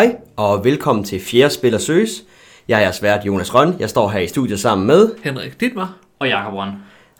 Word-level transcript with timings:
Hej, 0.00 0.16
og 0.36 0.64
velkommen 0.64 1.04
til 1.04 1.20
Fjerde 1.20 1.54
Spiller 1.54 1.78
Søges. 1.78 2.24
Jeg 2.68 2.76
er 2.76 2.82
jeres 2.82 3.02
vært 3.02 3.26
Jonas 3.26 3.54
Røn. 3.54 3.76
Jeg 3.78 3.90
står 3.90 4.08
her 4.08 4.20
i 4.20 4.26
studiet 4.26 4.60
sammen 4.60 4.86
med... 4.86 5.10
Henrik 5.24 5.60
Dittmar. 5.60 5.96
Og 6.18 6.28
Jakob 6.28 6.54
Røn. 6.54 6.70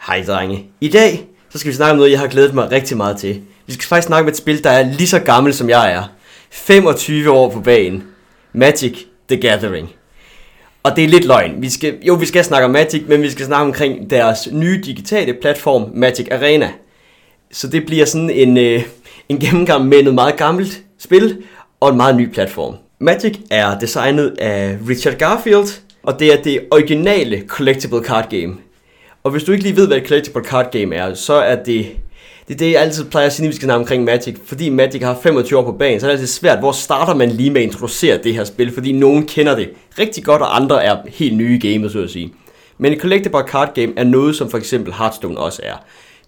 Hej, 0.07 0.25
drenge. 0.27 0.67
I 0.81 0.89
dag 0.89 1.27
så 1.51 1.59
skal 1.59 1.71
vi 1.71 1.77
snakke 1.77 1.91
om 1.91 1.97
noget, 1.97 2.11
jeg 2.11 2.19
har 2.21 2.27
glædet 2.27 2.55
mig 2.55 2.71
rigtig 2.71 2.97
meget 2.97 3.17
til. 3.17 3.43
Vi 3.67 3.73
skal 3.73 3.85
faktisk 3.85 4.07
snakke 4.07 4.23
om 4.23 4.29
et 4.29 4.37
spil, 4.37 4.65
der 4.65 4.71
er 4.71 4.83
lige 4.83 5.09
så 5.09 5.19
gammelt, 5.19 5.57
som 5.57 5.69
jeg 5.69 5.93
er. 5.93 6.03
25 6.51 7.31
år 7.31 7.51
på 7.51 7.61
bagen. 7.61 8.05
Magic 8.53 8.99
the 9.29 9.41
Gathering. 9.41 9.91
Og 10.83 10.97
det 10.97 11.05
er 11.05 11.09
lidt 11.09 11.25
løgn. 11.25 11.63
Vi 11.63 11.71
skal, 11.71 11.99
jo, 12.03 12.15
vi 12.15 12.27
skal 12.27 12.45
snakke 12.45 12.65
om 12.65 12.71
Magic, 12.71 13.03
men 13.09 13.23
vi 13.23 13.31
skal 13.31 13.47
snakke 13.47 13.67
omkring 13.67 14.11
deres 14.11 14.49
nye 14.53 14.81
digitale 14.85 15.35
platform, 15.41 15.91
Magic 15.95 16.29
Arena. 16.31 16.71
Så 17.53 17.69
det 17.69 17.87
bliver 17.87 18.05
sådan 18.05 18.31
en, 18.31 18.57
øh, 18.57 18.83
en 19.29 19.39
gennemgang 19.39 19.87
med 19.87 20.03
noget 20.03 20.15
meget 20.15 20.37
gammelt 20.37 20.83
spil 20.99 21.43
og 21.81 21.91
en 21.91 21.97
meget 21.97 22.17
ny 22.17 22.33
platform. 22.33 22.75
Magic 22.99 23.39
er 23.51 23.79
designet 23.79 24.37
af 24.39 24.79
Richard 24.89 25.15
Garfield, 25.15 25.81
og 26.03 26.19
det 26.19 26.33
er 26.33 26.43
det 26.43 26.61
originale 26.71 27.43
collectible 27.47 28.05
card 28.05 28.31
game. 28.31 28.57
Og 29.25 29.31
hvis 29.31 29.45
du 29.45 29.53
ikke 29.53 29.65
lige 29.65 29.77
ved, 29.77 29.87
hvad 29.87 29.97
et 29.97 30.09
collectible 30.09 30.45
card 30.45 30.73
game 30.73 30.97
er, 30.97 31.15
så 31.15 31.35
er 31.35 31.63
det 31.63 31.87
det 32.49 32.55
er 32.55 32.59
det, 32.59 32.73
jeg 32.73 32.83
altid 32.83 33.05
plejer 33.05 33.27
at 33.27 33.33
sige, 33.33 33.47
vi 33.47 33.55
skal 33.55 33.67
snakke 33.67 33.81
omkring 33.81 34.05
Magic. 34.05 34.37
Fordi 34.45 34.69
Magic 34.69 35.03
har 35.03 35.19
25 35.23 35.59
år 35.59 35.65
på 35.65 35.73
banen, 35.73 36.01
så 36.01 36.07
er 36.07 36.11
det 36.11 36.15
altid 36.19 36.27
svært. 36.27 36.59
Hvor 36.59 36.73
starter 36.73 37.15
man 37.15 37.31
lige 37.31 37.51
med 37.51 37.61
at 37.61 37.67
introducere 37.67 38.19
det 38.23 38.35
her 38.35 38.45
spil? 38.45 38.75
Fordi 38.75 38.93
nogen 38.93 39.27
kender 39.27 39.57
det 39.57 39.71
rigtig 39.99 40.25
godt, 40.25 40.43
og 40.43 40.57
andre 40.57 40.85
er 40.85 40.97
helt 41.09 41.37
nye 41.37 41.59
gamer, 41.63 41.89
så 41.89 42.03
at 42.03 42.11
sige. 42.11 42.33
Men 42.79 42.93
et 42.93 43.01
collectible 43.01 43.41
card 43.49 43.75
game 43.75 43.93
er 43.97 44.05
noget, 44.05 44.37
som 44.37 44.51
for 44.51 44.59
eksempel 44.59 44.95
Hearthstone 44.95 45.39
også 45.39 45.63
er. 45.65 45.75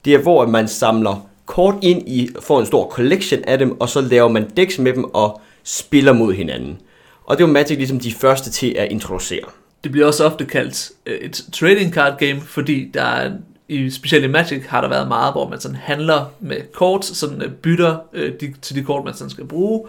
Det 0.04 0.14
er, 0.14 0.18
hvor 0.18 0.46
man 0.46 0.68
samler 0.68 1.26
kort 1.46 1.74
ind 1.82 2.08
i, 2.08 2.28
får 2.40 2.60
en 2.60 2.66
stor 2.66 2.88
collection 2.88 3.44
af 3.44 3.58
dem, 3.58 3.80
og 3.80 3.88
så 3.88 4.00
laver 4.00 4.28
man 4.28 4.50
decks 4.56 4.78
med 4.78 4.92
dem 4.92 5.04
og 5.04 5.40
spiller 5.64 6.12
mod 6.12 6.34
hinanden. 6.34 6.78
Og 7.24 7.38
det 7.38 7.46
var 7.46 7.52
Magic 7.52 7.76
ligesom 7.76 8.00
de 8.00 8.12
første 8.12 8.50
til 8.50 8.74
at 8.78 8.90
introducere. 8.90 9.44
Det 9.84 9.92
bliver 9.92 10.06
også 10.06 10.24
ofte 10.24 10.44
kaldt 10.44 10.90
øh, 11.06 11.18
et 11.18 11.44
trading 11.52 11.94
card 11.94 12.18
game, 12.18 12.40
fordi 12.40 12.90
der 12.94 13.02
er, 13.02 13.32
i 13.68 13.90
specielt 13.90 14.24
i 14.24 14.28
Magic 14.28 14.62
har 14.66 14.80
der 14.80 14.88
været 14.88 15.08
meget, 15.08 15.34
hvor 15.34 15.48
man 15.48 15.60
sådan 15.60 15.76
handler 15.76 16.32
med 16.40 16.56
kort, 16.72 17.04
sådan 17.04 17.42
øh, 17.42 17.52
bytter 17.52 17.96
øh, 18.12 18.32
de, 18.40 18.54
til 18.62 18.76
de 18.76 18.82
kort, 18.82 19.04
man 19.04 19.14
sådan 19.14 19.30
skal 19.30 19.44
bruge. 19.44 19.86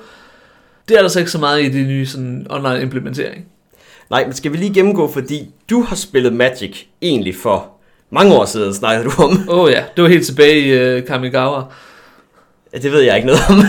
Det 0.89 0.97
er 0.97 1.01
der 1.01 1.09
så 1.09 1.19
ikke 1.19 1.31
så 1.31 1.39
meget 1.39 1.63
i 1.63 1.69
de 1.69 1.83
nye 1.83 2.05
sådan, 2.05 2.47
online 2.49 2.81
implementering. 2.81 3.45
Nej, 4.09 4.25
men 4.25 4.33
skal 4.33 4.51
vi 4.51 4.57
lige 4.57 4.73
gennemgå, 4.73 5.11
fordi 5.11 5.49
du 5.69 5.81
har 5.81 5.95
spillet 5.95 6.33
Magic 6.33 6.83
egentlig 7.01 7.35
for 7.35 7.72
mange 8.14 8.36
år 8.36 8.45
siden, 8.45 8.73
snakkede 8.73 9.09
du 9.09 9.23
om. 9.23 9.50
Åh 9.50 9.59
oh, 9.59 9.72
ja, 9.72 9.83
det 9.95 10.03
var 10.03 10.09
helt 10.09 10.25
tilbage 10.25 10.59
i 10.59 10.97
uh, 10.97 11.06
Kamigawa. 11.08 11.64
Ja, 12.73 12.78
det 12.78 12.92
ved 12.92 13.02
jeg 13.02 13.16
ikke 13.16 13.28
noget 13.28 13.42
om. 13.50 13.55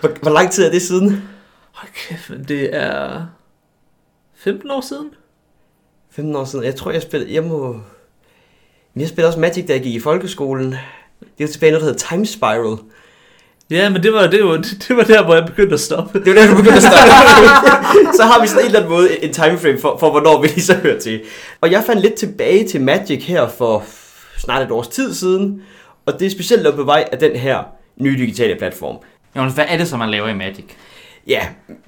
hvor, 0.00 0.18
hvor 0.22 0.30
lang 0.30 0.50
tid 0.50 0.66
er 0.66 0.70
det 0.70 0.82
siden? 0.82 1.28
Hold 1.72 1.92
kæft, 1.94 2.30
men 2.30 2.44
det 2.44 2.76
er 2.76 3.26
15 4.36 4.70
år 4.70 4.80
siden. 4.80 5.10
15 6.10 6.36
år 6.36 6.44
siden. 6.44 6.64
Jeg 6.64 6.74
tror, 6.76 6.90
jeg 6.90 7.02
spillede... 7.02 7.34
Jeg 7.34 7.44
må... 7.44 7.80
Jeg 8.96 9.08
spillede 9.08 9.28
også 9.28 9.40
Magic, 9.40 9.66
da 9.66 9.72
jeg 9.72 9.82
gik 9.82 9.94
i 9.94 10.00
folkeskolen. 10.00 10.70
Det 11.20 11.38
var 11.38 11.46
tilbage 11.46 11.72
noget, 11.72 11.82
der 11.82 11.90
hedder 11.90 12.06
Time 12.08 12.26
Spiral. 12.26 12.78
Ja, 13.70 13.90
men 13.90 14.02
det 14.02 14.12
var, 14.12 14.26
det, 14.26 14.44
var, 14.44 14.56
det 14.88 14.96
var 14.96 15.02
der, 15.02 15.24
hvor 15.24 15.34
jeg 15.34 15.46
begyndte 15.46 15.74
at 15.74 15.80
stoppe. 15.80 16.18
Det 16.24 16.34
var 16.34 16.40
der, 16.42 16.50
du 16.50 16.56
begyndte 16.56 16.76
at 16.76 16.82
stoppe. 16.82 17.10
så 18.18 18.22
har 18.22 18.40
vi 18.40 18.46
sådan 18.46 18.62
en 18.62 18.66
eller 18.66 18.78
anden 18.78 18.92
måde 18.92 19.24
en 19.24 19.32
timeframe 19.32 19.78
for, 19.78 19.96
for, 20.00 20.10
hvornår 20.10 20.42
vi 20.42 20.48
lige 20.48 20.62
så 20.62 20.74
hører 20.74 21.00
til. 21.00 21.20
Og 21.60 21.70
jeg 21.70 21.82
fandt 21.86 22.02
lidt 22.02 22.14
tilbage 22.14 22.68
til 22.68 22.80
Magic 22.80 23.24
her 23.24 23.48
for 23.48 23.84
snart 24.38 24.62
et 24.62 24.70
års 24.70 24.88
tid 24.88 25.14
siden. 25.14 25.62
Og 26.06 26.20
det 26.20 26.26
er 26.26 26.30
specielt 26.30 26.66
op 26.66 26.74
på 26.74 26.82
vej 26.82 27.08
af 27.12 27.18
den 27.18 27.36
her 27.36 27.58
nye 27.96 28.18
digitale 28.18 28.56
platform. 28.58 28.96
Jonas, 29.36 29.52
hvad 29.52 29.64
er 29.68 29.76
det, 29.76 29.88
som 29.88 29.98
man 29.98 30.10
laver 30.10 30.28
i 30.28 30.34
Magic? 30.34 30.64
Ja, 31.26 31.40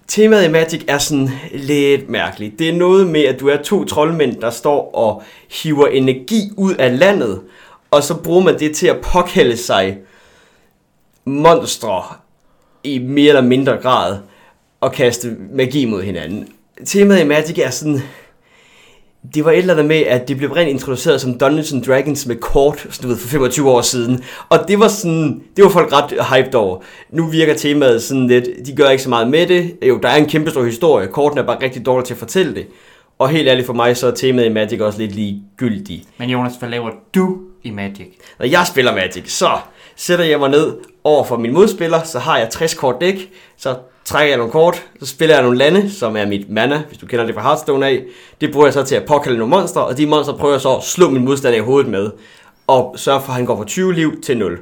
temaet 0.08 0.48
i 0.48 0.50
Magic 0.50 0.84
er 0.88 0.98
sådan 0.98 1.30
lidt 1.52 2.08
mærkeligt. 2.08 2.58
Det 2.58 2.68
er 2.68 2.72
noget 2.72 3.06
med, 3.06 3.24
at 3.24 3.41
du 3.41 3.48
er 3.48 3.56
to 3.56 3.84
troldmænd, 3.84 4.41
der 4.41 4.50
står 4.50 4.91
og 4.94 5.22
hiver 5.62 5.86
energi 5.86 6.50
ud 6.56 6.74
af 6.74 6.98
landet, 6.98 7.41
og 7.91 8.02
så 8.02 8.14
bruger 8.14 8.41
man 8.41 8.58
det 8.58 8.76
til 8.76 8.86
at 8.86 8.97
påkalde 9.00 9.56
sig 9.56 9.98
monstre 11.25 12.03
i 12.84 12.98
mere 12.98 13.28
eller 13.28 13.42
mindre 13.42 13.76
grad 13.76 14.19
og 14.81 14.92
kaste 14.92 15.36
magi 15.53 15.84
mod 15.84 16.03
hinanden. 16.03 16.48
Temaet 16.86 17.20
i 17.20 17.26
Magic 17.26 17.58
er 17.58 17.70
sådan... 17.70 18.03
Det 19.34 19.44
var 19.44 19.50
et 19.50 19.59
eller 19.59 19.75
andet 19.75 19.86
med, 19.86 19.97
at 19.97 20.28
det 20.28 20.36
blev 20.36 20.53
rent 20.53 20.70
introduceret 20.70 21.20
som 21.20 21.38
Dungeons 21.38 21.72
and 21.72 21.84
Dragons 21.84 22.26
med 22.26 22.36
kort, 22.36 22.86
sådan 22.91 23.03
du 23.03 23.09
ved, 23.09 23.16
for 23.16 23.28
25 23.28 23.70
år 23.70 23.80
siden. 23.80 24.25
Og 24.48 24.59
det 24.69 24.78
var 24.78 24.88
sådan, 24.88 25.42
det 25.56 25.64
var 25.64 25.70
folk 25.70 25.92
ret 25.92 26.26
hyped 26.26 26.54
over. 26.54 26.78
Nu 27.10 27.26
virker 27.26 27.54
temaet 27.54 28.03
sådan 28.03 28.26
lidt, 28.26 28.48
de 28.66 28.76
gør 28.76 28.88
ikke 28.88 29.03
så 29.03 29.09
meget 29.09 29.28
med 29.28 29.47
det. 29.47 29.76
Jo, 29.88 29.98
der 29.98 30.09
er 30.09 30.16
en 30.16 30.26
kæmpe 30.26 30.50
stor 30.50 30.64
historie. 30.64 31.06
Kortene 31.06 31.41
er 31.41 31.47
bare 31.47 31.62
rigtig 31.62 31.86
dårlige 31.86 32.06
til 32.06 32.14
at 32.14 32.19
fortælle 32.19 32.54
det. 32.54 32.66
Og 33.19 33.28
helt 33.28 33.48
ærligt 33.48 33.66
for 33.66 33.72
mig, 33.72 33.97
så 33.97 34.06
er 34.06 34.10
temaet 34.10 34.47
i 34.47 34.53
Magic 34.53 34.80
også 34.80 34.98
lidt 34.98 35.14
ligegyldigt. 35.14 36.09
Men 36.19 36.30
Jonas, 36.30 36.53
hvad 36.59 36.69
laver 36.69 36.91
du 37.14 37.38
i 37.62 37.70
Magic? 37.70 38.06
Når 38.38 38.47
jeg 38.47 38.66
spiller 38.66 38.94
Magic, 38.94 39.32
så 39.32 39.50
sætter 40.00 40.24
jeg 40.24 40.38
mig 40.38 40.50
ned 40.50 40.72
over 41.04 41.24
for 41.24 41.36
min 41.36 41.52
modspiller, 41.52 42.02
så 42.02 42.18
har 42.18 42.38
jeg 42.38 42.50
60 42.50 42.74
kort 42.74 42.94
dæk, 43.00 43.30
så 43.56 43.74
trækker 44.04 44.28
jeg 44.28 44.36
nogle 44.38 44.52
kort, 44.52 44.82
så 45.00 45.06
spiller 45.06 45.34
jeg 45.34 45.42
nogle 45.42 45.58
lande, 45.58 45.90
som 45.90 46.16
er 46.16 46.26
mit 46.26 46.50
mana, 46.50 46.82
hvis 46.88 46.98
du 46.98 47.06
kender 47.06 47.26
det 47.26 47.34
fra 47.34 47.42
Hearthstone 47.42 47.86
af. 47.86 48.02
Det 48.40 48.52
bruger 48.52 48.66
jeg 48.66 48.74
så 48.74 48.82
til 48.82 48.94
at 48.94 49.04
påkalde 49.04 49.38
nogle 49.38 49.50
monstre, 49.50 49.84
og 49.84 49.96
de 49.98 50.06
monstre 50.06 50.34
prøver 50.38 50.54
jeg 50.54 50.60
så 50.60 50.76
at 50.76 50.82
slå 50.84 51.10
min 51.10 51.24
modstander 51.24 51.58
i 51.58 51.62
hovedet 51.62 51.90
med, 51.90 52.10
og 52.66 52.94
sørge 52.98 53.20
for, 53.20 53.28
at 53.28 53.34
han 53.34 53.46
går 53.46 53.56
fra 53.56 53.64
20 53.64 53.94
liv 53.94 54.20
til 54.22 54.36
0. 54.38 54.58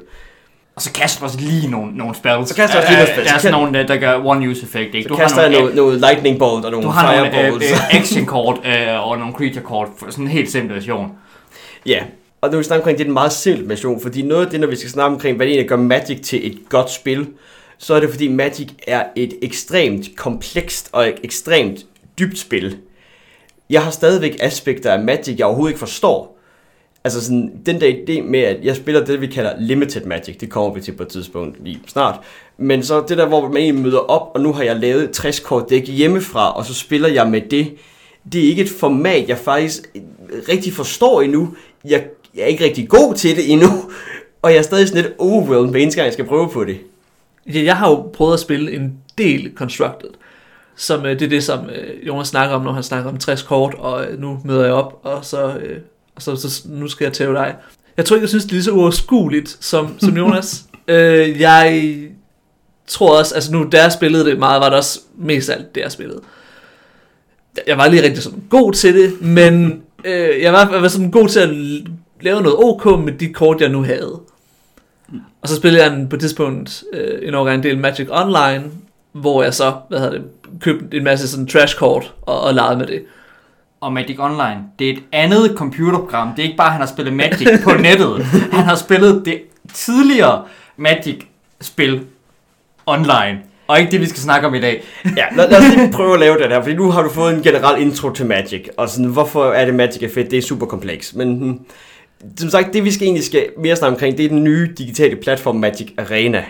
Og 0.77 0.83
så 0.83 0.93
kaster 0.93 1.21
du 1.21 1.25
også 1.25 1.39
lige 1.41 1.71
nogle, 1.71 1.97
nogle 1.97 2.15
spells. 2.15 2.49
Så 2.49 2.55
kaster 2.55 2.79
jeg 2.79 2.87
også 2.87 2.93
lige 2.93 2.99
nogle 2.99 3.13
spells. 3.13 3.29
Der 3.29 3.35
er 3.35 3.39
Så 3.39 3.43
sådan 3.43 3.61
nogle, 3.61 3.89
der, 3.89 3.97
gør 3.97 4.25
one 4.25 4.49
use 4.49 4.63
effect. 4.63 4.95
Ikke? 4.95 5.09
Så 5.09 5.15
kaster 5.17 5.43
jeg 5.43 5.51
noget, 5.51 5.75
noget 5.75 6.01
lightning 6.01 6.39
bolt 6.39 6.65
og 6.65 6.71
nogle 6.71 6.87
du 6.87 6.91
har 6.91 7.17
nogle 7.17 7.31
fireballs. 7.33 7.65
øh, 7.65 7.71
øh, 7.73 7.95
action 8.01 8.27
kort 8.27 8.57
øh, 8.67 9.09
og 9.09 9.19
nogle 9.19 9.35
creature 9.35 9.65
kort. 9.65 9.89
for 9.99 10.11
Sådan 10.11 10.25
en 10.25 10.31
helt 10.31 10.51
simpel 10.53 10.77
version. 10.77 11.13
Ja, 11.87 11.99
og 12.41 12.51
nu 12.51 12.59
vi 12.59 12.65
snakke 12.65 12.83
omkring, 12.83 12.99
det 12.99 13.05
er 13.05 13.09
en 13.09 13.13
meget 13.13 13.33
simpel 13.33 13.67
mission, 13.67 14.01
fordi 14.01 14.23
noget 14.23 14.45
af 14.45 14.51
det, 14.51 14.61
når 14.61 14.67
vi 14.67 14.77
skal 14.77 14.91
snakke 14.91 15.15
omkring, 15.15 15.37
hvad 15.37 15.47
det 15.47 15.53
egentlig 15.53 15.69
gør 15.69 15.77
Magic 15.77 16.21
til 16.21 16.47
et 16.47 16.59
godt 16.69 16.91
spil, 16.91 17.27
så 17.79 17.95
er 17.95 18.01
det 18.01 18.11
fordi 18.11 18.29
Magic 18.29 18.69
er 18.87 19.05
et 19.17 19.35
ekstremt 19.43 20.17
komplekst 20.17 20.89
og 20.93 21.09
et 21.09 21.21
ekstremt 21.23 21.87
dybt 22.19 22.39
spil. 22.39 22.79
Jeg 23.71 23.83
har 23.85 23.91
stadigvæk 23.91 24.37
aspekter 24.41 24.93
af 24.93 25.05
Magic, 25.05 25.39
jeg 25.39 25.47
overhovedet 25.47 25.71
ikke 25.71 25.79
forstår. 25.79 26.39
Altså 27.05 27.25
sådan, 27.25 27.53
den 27.67 27.81
der 27.81 27.93
idé 27.93 28.23
med, 28.23 28.41
at 28.41 28.65
jeg 28.65 28.77
spiller 28.77 29.05
det, 29.05 29.21
vi 29.21 29.27
kalder 29.27 29.53
limited 29.59 30.05
magic, 30.05 30.39
det 30.39 30.51
kommer 30.51 30.75
vi 30.75 30.81
til 30.81 30.93
på 30.93 31.03
et 31.03 31.09
tidspunkt 31.09 31.65
lige 31.65 31.81
snart. 31.87 32.21
Men 32.59 32.83
så 32.83 33.05
det 33.09 33.19
der, 33.19 33.27
hvor 33.27 33.49
man 33.49 33.57
egentlig 33.57 33.83
møder 33.83 33.99
op, 33.99 34.31
og 34.35 34.41
nu 34.41 34.53
har 34.53 34.63
jeg 34.63 34.77
lavet 34.77 35.11
60 35.11 35.41
kort 35.41 35.71
dæk 35.71 35.89
hjemmefra, 35.89 36.57
og 36.57 36.65
så 36.65 36.75
spiller 36.75 37.09
jeg 37.09 37.31
med 37.31 37.41
det. 37.41 37.75
Det 38.33 38.45
er 38.45 38.49
ikke 38.49 38.63
et 38.63 38.69
format, 38.69 39.29
jeg 39.29 39.39
faktisk 39.39 39.91
rigtig 40.49 40.73
forstår 40.73 41.23
endnu. 41.23 41.55
Jeg, 41.85 42.05
jeg 42.35 42.43
er 42.43 42.47
ikke 42.47 42.65
rigtig 42.65 42.89
god 42.89 43.15
til 43.15 43.37
det 43.37 43.53
endnu, 43.53 43.69
og 44.43 44.51
jeg 44.51 44.59
er 44.59 44.63
stadig 44.63 44.89
sådan 44.89 45.03
lidt 45.03 45.15
overwhelmed 45.19 45.71
hver 45.71 45.81
eneste 45.81 45.97
gang, 45.97 46.07
jeg 46.07 46.13
skal 46.13 46.25
prøve 46.27 46.51
på 46.51 46.65
det. 46.65 46.79
Ja, 47.55 47.63
Jeg 47.65 47.77
har 47.77 47.91
jo 47.91 48.11
prøvet 48.13 48.35
at 48.35 48.41
spille 48.41 48.73
en 48.73 48.95
del 49.19 49.53
Constructed, 49.55 50.09
som 50.77 51.07
øh, 51.07 51.11
det 51.19 51.23
er 51.23 51.29
det, 51.29 51.45
som 51.45 51.59
øh, 51.71 52.07
Jonas 52.07 52.29
snakker 52.29 52.57
om, 52.57 52.63
når 52.63 52.73
han 52.73 52.83
snakker 52.83 53.11
om 53.11 53.19
60 53.19 53.43
kort, 53.43 53.75
og 53.79 54.05
øh, 54.07 54.21
nu 54.21 54.41
møder 54.45 54.65
jeg 54.65 54.73
op, 54.73 55.01
og 55.03 55.25
så, 55.25 55.47
øh, 55.47 55.79
og 56.15 56.23
så, 56.23 56.37
så 56.37 56.63
nu 56.69 56.89
skal 56.89 57.05
jeg 57.05 57.13
tæve 57.13 57.35
dig. 57.35 57.55
Jeg 57.97 58.05
tror 58.05 58.17
ikke, 58.17 58.23
jeg 58.23 58.29
synes, 58.29 58.45
det 58.45 58.51
er 58.51 58.55
lige 58.55 58.65
så 58.65 58.71
uoverskueligt 58.71 59.57
som, 59.61 59.99
som 59.99 60.17
Jonas. 60.23 60.65
øh, 60.89 61.41
jeg 61.41 61.95
tror 62.87 63.19
også, 63.19 63.35
altså 63.35 63.53
nu, 63.53 63.69
da 63.73 63.83
jeg 63.83 63.93
spillede 63.93 64.25
det 64.25 64.39
meget, 64.39 64.61
var 64.61 64.69
det 64.69 64.79
også 64.79 65.01
mest 65.19 65.51
alt 65.51 65.75
det, 65.75 65.81
jeg 65.81 65.93
spillede. 65.93 66.21
Jeg 67.67 67.79
var 67.79 67.89
lige 67.89 68.03
rigtig 68.03 68.23
sådan 68.23 68.43
god 68.51 68.73
til 68.73 68.95
det, 68.95 69.21
men 69.23 69.83
øh, 70.05 70.43
jeg 70.43 70.53
var, 70.53 70.71
jeg 70.73 70.83
var 70.83 70.89
sådan 70.89 71.11
god 71.11 71.29
til 71.29 71.41
at 71.41 71.51
l- 72.21 72.25
lave 72.25 72.43
noget 72.43 72.59
ok 72.59 73.01
med 73.05 73.13
de 73.13 73.33
kort, 73.33 73.61
jeg 73.61 73.69
nu 73.69 73.83
havde. 73.83 74.21
Og 75.43 75.49
så 75.49 75.57
spillede 75.57 75.85
jeg 75.85 75.95
en, 75.95 76.09
på 76.09 76.17
et 76.17 76.21
tidspunkt 76.21 76.85
øh, 76.93 77.29
en 77.29 77.35
overgang 77.35 77.63
del 77.63 77.79
Magic 77.79 78.09
Online, 78.11 78.65
hvor 79.13 79.43
jeg 79.43 79.55
så, 79.55 79.75
hvad 79.89 79.99
hedder 79.99 80.13
det, 80.13 80.23
købte 80.61 80.97
en 80.97 81.05
masse 81.05 81.29
sådan 81.29 81.47
trash 81.47 81.77
kort 81.79 82.15
og, 82.23 82.41
og 82.41 82.55
legede 82.55 82.77
med 82.79 82.87
det. 82.87 83.03
Og 83.81 83.93
Magic 83.93 84.17
Online, 84.19 84.59
det 84.79 84.89
er 84.89 84.93
et 84.93 85.03
andet 85.13 85.53
computerprogram. 85.57 86.29
Det 86.37 86.39
er 86.39 86.47
ikke 86.47 86.57
bare, 86.57 86.67
at 86.67 86.73
han 86.73 86.81
har 86.81 86.89
spillet 86.89 87.15
Magic 87.15 87.49
på 87.65 87.71
nettet. 87.71 88.25
Han 88.25 88.65
har 88.65 88.75
spillet 88.77 89.23
det 89.25 89.41
tidligere 89.75 90.45
Magic-spil 90.77 92.01
online. 92.87 93.39
Og 93.67 93.79
ikke 93.81 93.91
det, 93.93 94.01
vi 94.01 94.07
skal 94.07 94.21
snakke 94.21 94.47
om 94.47 94.55
i 94.55 94.61
dag. 94.61 94.83
Ja, 95.17 95.25
lad, 95.37 95.51
lad 95.51 95.59
os 95.59 95.77
lige 95.77 95.93
prøve 95.93 96.15
at 96.15 96.21
lave 96.21 96.39
det 96.39 96.47
her, 96.49 96.63
fordi 96.63 96.75
nu 96.75 96.91
har 96.91 97.03
du 97.03 97.11
fået 97.11 97.35
en 97.35 97.43
generel 97.43 97.83
intro 97.83 98.11
til 98.11 98.27
Magic, 98.27 98.69
og 98.77 98.89
sådan, 98.89 99.11
hvorfor 99.11 99.53
er 99.53 99.65
det 99.65 99.75
Magic 99.75 100.03
er 100.03 100.09
fedt, 100.15 100.31
det 100.31 100.39
er 100.39 100.43
super 100.43 100.67
kompleks, 100.67 101.15
men 101.15 101.35
hmm, 101.39 101.61
som 102.37 102.51
sagt, 102.51 102.75
det 102.75 102.85
vi 102.85 102.91
skal 102.91 103.05
egentlig 103.05 103.25
skal 103.25 103.47
mere 103.59 103.77
snakke 103.77 103.95
omkring, 103.95 104.19
det 104.19 104.25
er 104.25 104.29
den 104.29 104.45
nye 104.45 104.75
digitale 104.79 105.17
platform 105.17 105.57
Magic 105.57 105.93
Arena. 105.99 106.45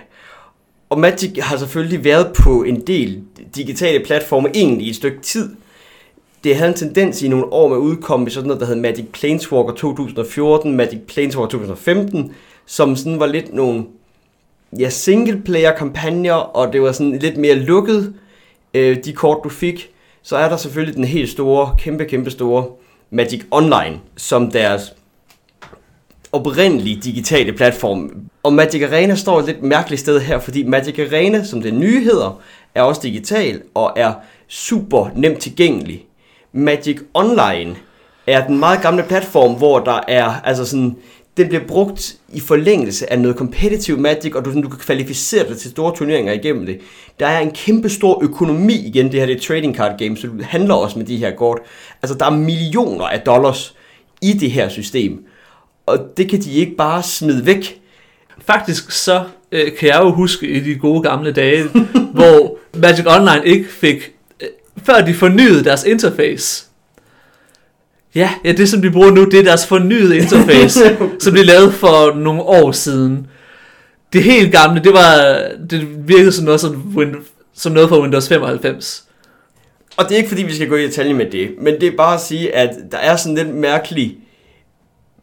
Og 0.90 1.00
Magic 1.00 1.38
har 1.38 1.56
selvfølgelig 1.56 2.04
været 2.04 2.32
på 2.32 2.62
en 2.62 2.80
del 2.80 3.22
digitale 3.56 4.04
platforme 4.04 4.48
egentlig 4.54 4.86
i 4.86 4.90
et 4.90 4.96
stykke 4.96 5.20
tid. 5.20 5.50
Det 6.44 6.56
havde 6.56 6.68
en 6.68 6.76
tendens 6.76 7.22
i 7.22 7.28
nogle 7.28 7.52
år 7.52 7.68
med 7.68 7.76
at 7.76 7.80
udkomme 7.80 8.24
med 8.24 8.32
sådan 8.32 8.46
noget, 8.46 8.60
der 8.60 8.66
hed 8.66 8.76
Magic 8.76 9.04
Planeswalker 9.12 9.74
2014, 9.74 10.76
Magic 10.76 10.98
Planeswalker 11.08 11.50
2015, 11.50 12.34
som 12.66 12.96
sådan 12.96 13.20
var 13.20 13.26
lidt 13.26 13.54
nogle 13.54 13.84
ja, 14.78 14.90
single-player 14.90 15.76
kampagner, 15.76 16.32
og 16.32 16.72
det 16.72 16.82
var 16.82 16.92
sådan 16.92 17.18
lidt 17.18 17.36
mere 17.36 17.54
lukket, 17.54 18.14
øh, 18.74 19.04
de 19.04 19.12
kort 19.12 19.38
du 19.44 19.48
fik. 19.48 19.90
Så 20.22 20.36
er 20.36 20.48
der 20.48 20.56
selvfølgelig 20.56 20.96
den 20.96 21.04
helt 21.04 21.30
store, 21.30 21.76
kæmpe, 21.78 22.04
kæmpe 22.04 22.30
store 22.30 22.66
Magic 23.10 23.42
Online, 23.50 24.00
som 24.16 24.50
deres 24.50 24.94
oprindelige 26.32 27.00
digitale 27.00 27.52
platform. 27.52 28.10
Og 28.42 28.52
Magic 28.52 28.82
Arena 28.82 29.14
står 29.14 29.38
et 29.38 29.46
lidt 29.46 29.62
mærkeligt 29.62 30.00
sted 30.00 30.20
her, 30.20 30.38
fordi 30.38 30.62
Magic 30.62 30.98
Arena, 30.98 31.44
som 31.44 31.62
det 31.62 31.74
nye 31.74 32.04
hedder, 32.04 32.40
er 32.74 32.82
også 32.82 33.00
digital 33.04 33.62
og 33.74 33.92
er 33.96 34.12
super 34.48 35.10
nemt 35.16 35.38
tilgængelig. 35.38 36.04
Magic 36.52 36.98
Online 37.14 37.76
er 38.26 38.46
den 38.46 38.58
meget 38.58 38.82
gamle 38.82 39.02
platform, 39.02 39.54
hvor 39.54 39.78
der 39.78 40.00
er, 40.08 40.40
altså 40.44 40.64
sådan, 40.64 40.96
den 41.36 41.48
bliver 41.48 41.66
brugt 41.66 42.16
i 42.32 42.40
forlængelse 42.40 43.12
af 43.12 43.18
noget 43.18 43.36
competitive 43.36 43.96
Magic, 43.96 44.34
og 44.34 44.44
du, 44.44 44.50
sådan, 44.50 44.62
du 44.62 44.68
kan 44.68 44.78
kvalificere 44.78 45.48
dig 45.48 45.58
til 45.58 45.70
store 45.70 45.96
turneringer 45.96 46.32
igennem 46.32 46.66
det. 46.66 46.80
Der 47.20 47.26
er 47.26 47.40
en 47.40 47.50
kæmpe 47.50 47.88
stor 47.88 48.20
økonomi 48.22 48.74
igen, 48.74 49.12
det 49.12 49.20
her 49.20 49.26
det 49.26 49.36
er 49.36 49.40
trading 49.40 49.76
card 49.76 49.98
game, 49.98 50.16
så 50.16 50.26
du 50.26 50.32
handler 50.42 50.74
også 50.74 50.98
med 50.98 51.06
de 51.06 51.16
her 51.16 51.30
kort. 51.36 51.58
Altså 52.02 52.18
der 52.18 52.26
er 52.26 52.30
millioner 52.30 53.04
af 53.04 53.20
dollars 53.20 53.74
i 54.22 54.32
det 54.32 54.50
her 54.50 54.68
system, 54.68 55.24
og 55.88 56.16
det 56.16 56.28
kan 56.28 56.40
de 56.40 56.52
ikke 56.52 56.76
bare 56.76 57.02
smide 57.02 57.46
væk. 57.46 57.80
Faktisk 58.46 58.90
så 58.90 59.24
øh, 59.52 59.76
kan 59.78 59.88
jeg 59.88 60.00
jo 60.00 60.10
huske 60.10 60.48
i 60.48 60.60
de 60.60 60.74
gode 60.74 61.02
gamle 61.02 61.32
dage, 61.32 61.64
hvor 62.14 62.58
Magic 62.74 63.06
Online 63.06 63.46
ikke 63.46 63.68
fik, 63.68 64.12
øh, 64.42 64.48
før 64.84 65.00
de 65.00 65.14
fornyede 65.14 65.64
deres 65.64 65.84
interface. 65.84 66.64
Ja, 68.14 68.30
ja, 68.44 68.52
det 68.52 68.68
som 68.68 68.82
de 68.82 68.90
bruger 68.90 69.10
nu, 69.10 69.24
det 69.24 69.38
er 69.40 69.44
deres 69.44 69.66
fornyede 69.66 70.16
interface, 70.16 70.96
som 71.20 71.34
de 71.34 71.42
lavede 71.42 71.72
for 71.72 72.14
nogle 72.14 72.42
år 72.42 72.72
siden. 72.72 73.26
Det 74.12 74.22
helt 74.22 74.52
gamle, 74.52 74.84
det 74.84 74.92
var, 74.92 75.40
det 75.70 76.08
virkede 76.08 76.32
som 76.32 76.44
noget, 76.44 76.60
som, 76.60 76.94
som 77.54 77.72
noget 77.72 77.88
fra 77.88 78.00
Windows 78.00 78.28
95. 78.28 79.04
Og 79.96 80.04
det 80.04 80.12
er 80.12 80.16
ikke 80.16 80.28
fordi, 80.28 80.42
vi 80.42 80.54
skal 80.54 80.68
gå 80.68 80.76
i 80.76 80.82
detalje 80.82 81.14
med 81.14 81.30
det, 81.30 81.50
men 81.60 81.80
det 81.80 81.82
er 81.82 81.96
bare 81.96 82.14
at 82.14 82.20
sige, 82.20 82.54
at 82.54 82.70
der 82.92 82.98
er 82.98 83.16
sådan 83.16 83.34
lidt 83.34 83.54
mærkelig 83.54 84.18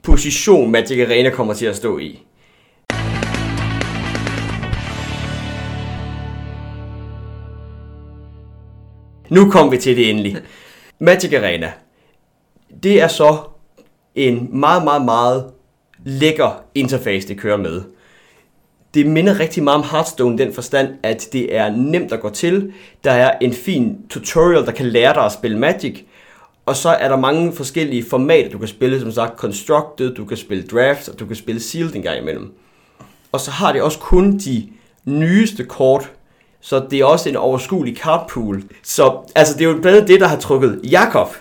position, 0.06 0.72
Magic 0.72 1.07
Arena 1.07 1.30
kommer 1.30 1.54
til 1.54 1.66
at 1.66 1.75
stå 1.75 1.98
i. 1.98 2.24
Nu 9.30 9.50
kom 9.52 9.72
vi 9.72 9.78
til 9.78 9.98
det 9.98 10.10
endelig. 10.10 10.38
Magic 11.00 11.34
Arena. 11.34 11.72
Det 12.84 13.02
er 13.02 13.07
så 13.07 13.38
en 14.16 14.50
meget, 14.52 14.84
meget, 14.84 15.06
meget 15.06 15.46
lækker 16.04 16.63
interface, 16.75 17.28
det 17.28 17.38
kører 17.38 17.57
med. 17.57 17.81
Det 18.94 19.06
minder 19.06 19.40
rigtig 19.40 19.63
meget 19.63 19.78
om 19.78 19.86
Hearthstone 19.92 20.38
den 20.38 20.54
forstand, 20.54 20.90
at 21.04 21.28
det 21.34 21.56
er 21.56 21.69
nemt 21.69 22.12
at 22.12 22.19
gå 22.19 22.30
til. 22.30 22.74
Der 23.04 23.12
er 23.12 23.38
en 23.42 23.54
fin 23.54 23.98
tutorial, 24.10 24.66
der 24.66 24.72
kan 24.72 24.86
lære 24.86 25.13
dig 25.13 25.25
at 25.25 25.31
spille 25.31 25.60
Magic. 25.60 26.04
Og 26.65 26.75
så 26.75 26.89
er 26.89 27.07
der 27.07 27.15
mange 27.17 27.53
forskellige 27.53 28.06
formater, 28.09 28.50
du 28.50 28.57
kan 28.57 28.67
spille, 28.67 29.00
som 29.00 29.12
sagt 29.12 29.38
Constructed, 29.38 30.15
du 30.15 30.25
kan 30.25 30.38
spille 30.38 30.63
Draft, 30.63 31.09
og 31.09 31.19
du 31.19 31.25
kan 31.25 31.35
spille 31.35 31.62
Sealed 31.62 31.95
en 31.95 32.01
gang 32.01 32.21
imellem. 32.21 32.53
Og 33.31 33.39
så 33.39 33.51
har 33.51 33.71
det 33.71 33.81
også 33.81 34.00
kun 34.00 34.38
de 34.38 34.67
nyeste 35.06 35.63
kort, 35.63 36.12
så 36.62 36.85
det 36.91 37.00
er 37.00 37.06
også 37.06 37.29
en 37.29 37.35
overskuelig 37.35 37.97
card 37.97 38.29
pool. 38.29 38.63
Så 38.83 39.17
altså, 39.35 39.53
det 39.53 39.62
er 39.62 39.65
jo 39.69 39.73
blandt 39.81 39.88
andet 39.88 40.07
det, 40.07 40.19
der 40.19 40.27
har 40.27 40.38
trukket 40.38 40.79
Jakob 40.83 41.35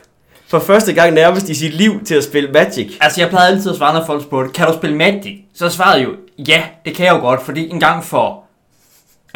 for 0.47 0.59
første 0.59 0.93
gang 0.93 1.15
nærmest 1.15 1.49
i 1.49 1.55
sit 1.55 1.75
liv 1.75 2.05
til 2.05 2.15
at 2.15 2.25
spille 2.25 2.53
Magic. 2.53 2.97
Altså, 3.01 3.21
jeg 3.21 3.31
plejede 3.31 3.53
altid 3.53 3.71
at 3.71 3.77
svare, 3.77 3.99
når 3.99 4.07
folk 4.07 4.23
spurgte, 4.23 4.53
kan 4.53 4.67
du 4.67 4.73
spille 4.73 4.97
Magic? 4.97 5.39
Så 5.55 5.69
svarede 5.69 6.01
jeg 6.01 6.09
jo, 6.09 6.15
ja, 6.49 6.63
det 6.85 6.95
kan 6.95 7.07
jeg 7.07 7.15
jo 7.15 7.21
godt, 7.21 7.43
fordi 7.43 7.69
en 7.69 7.81
gang 7.81 8.05
for 8.05 8.44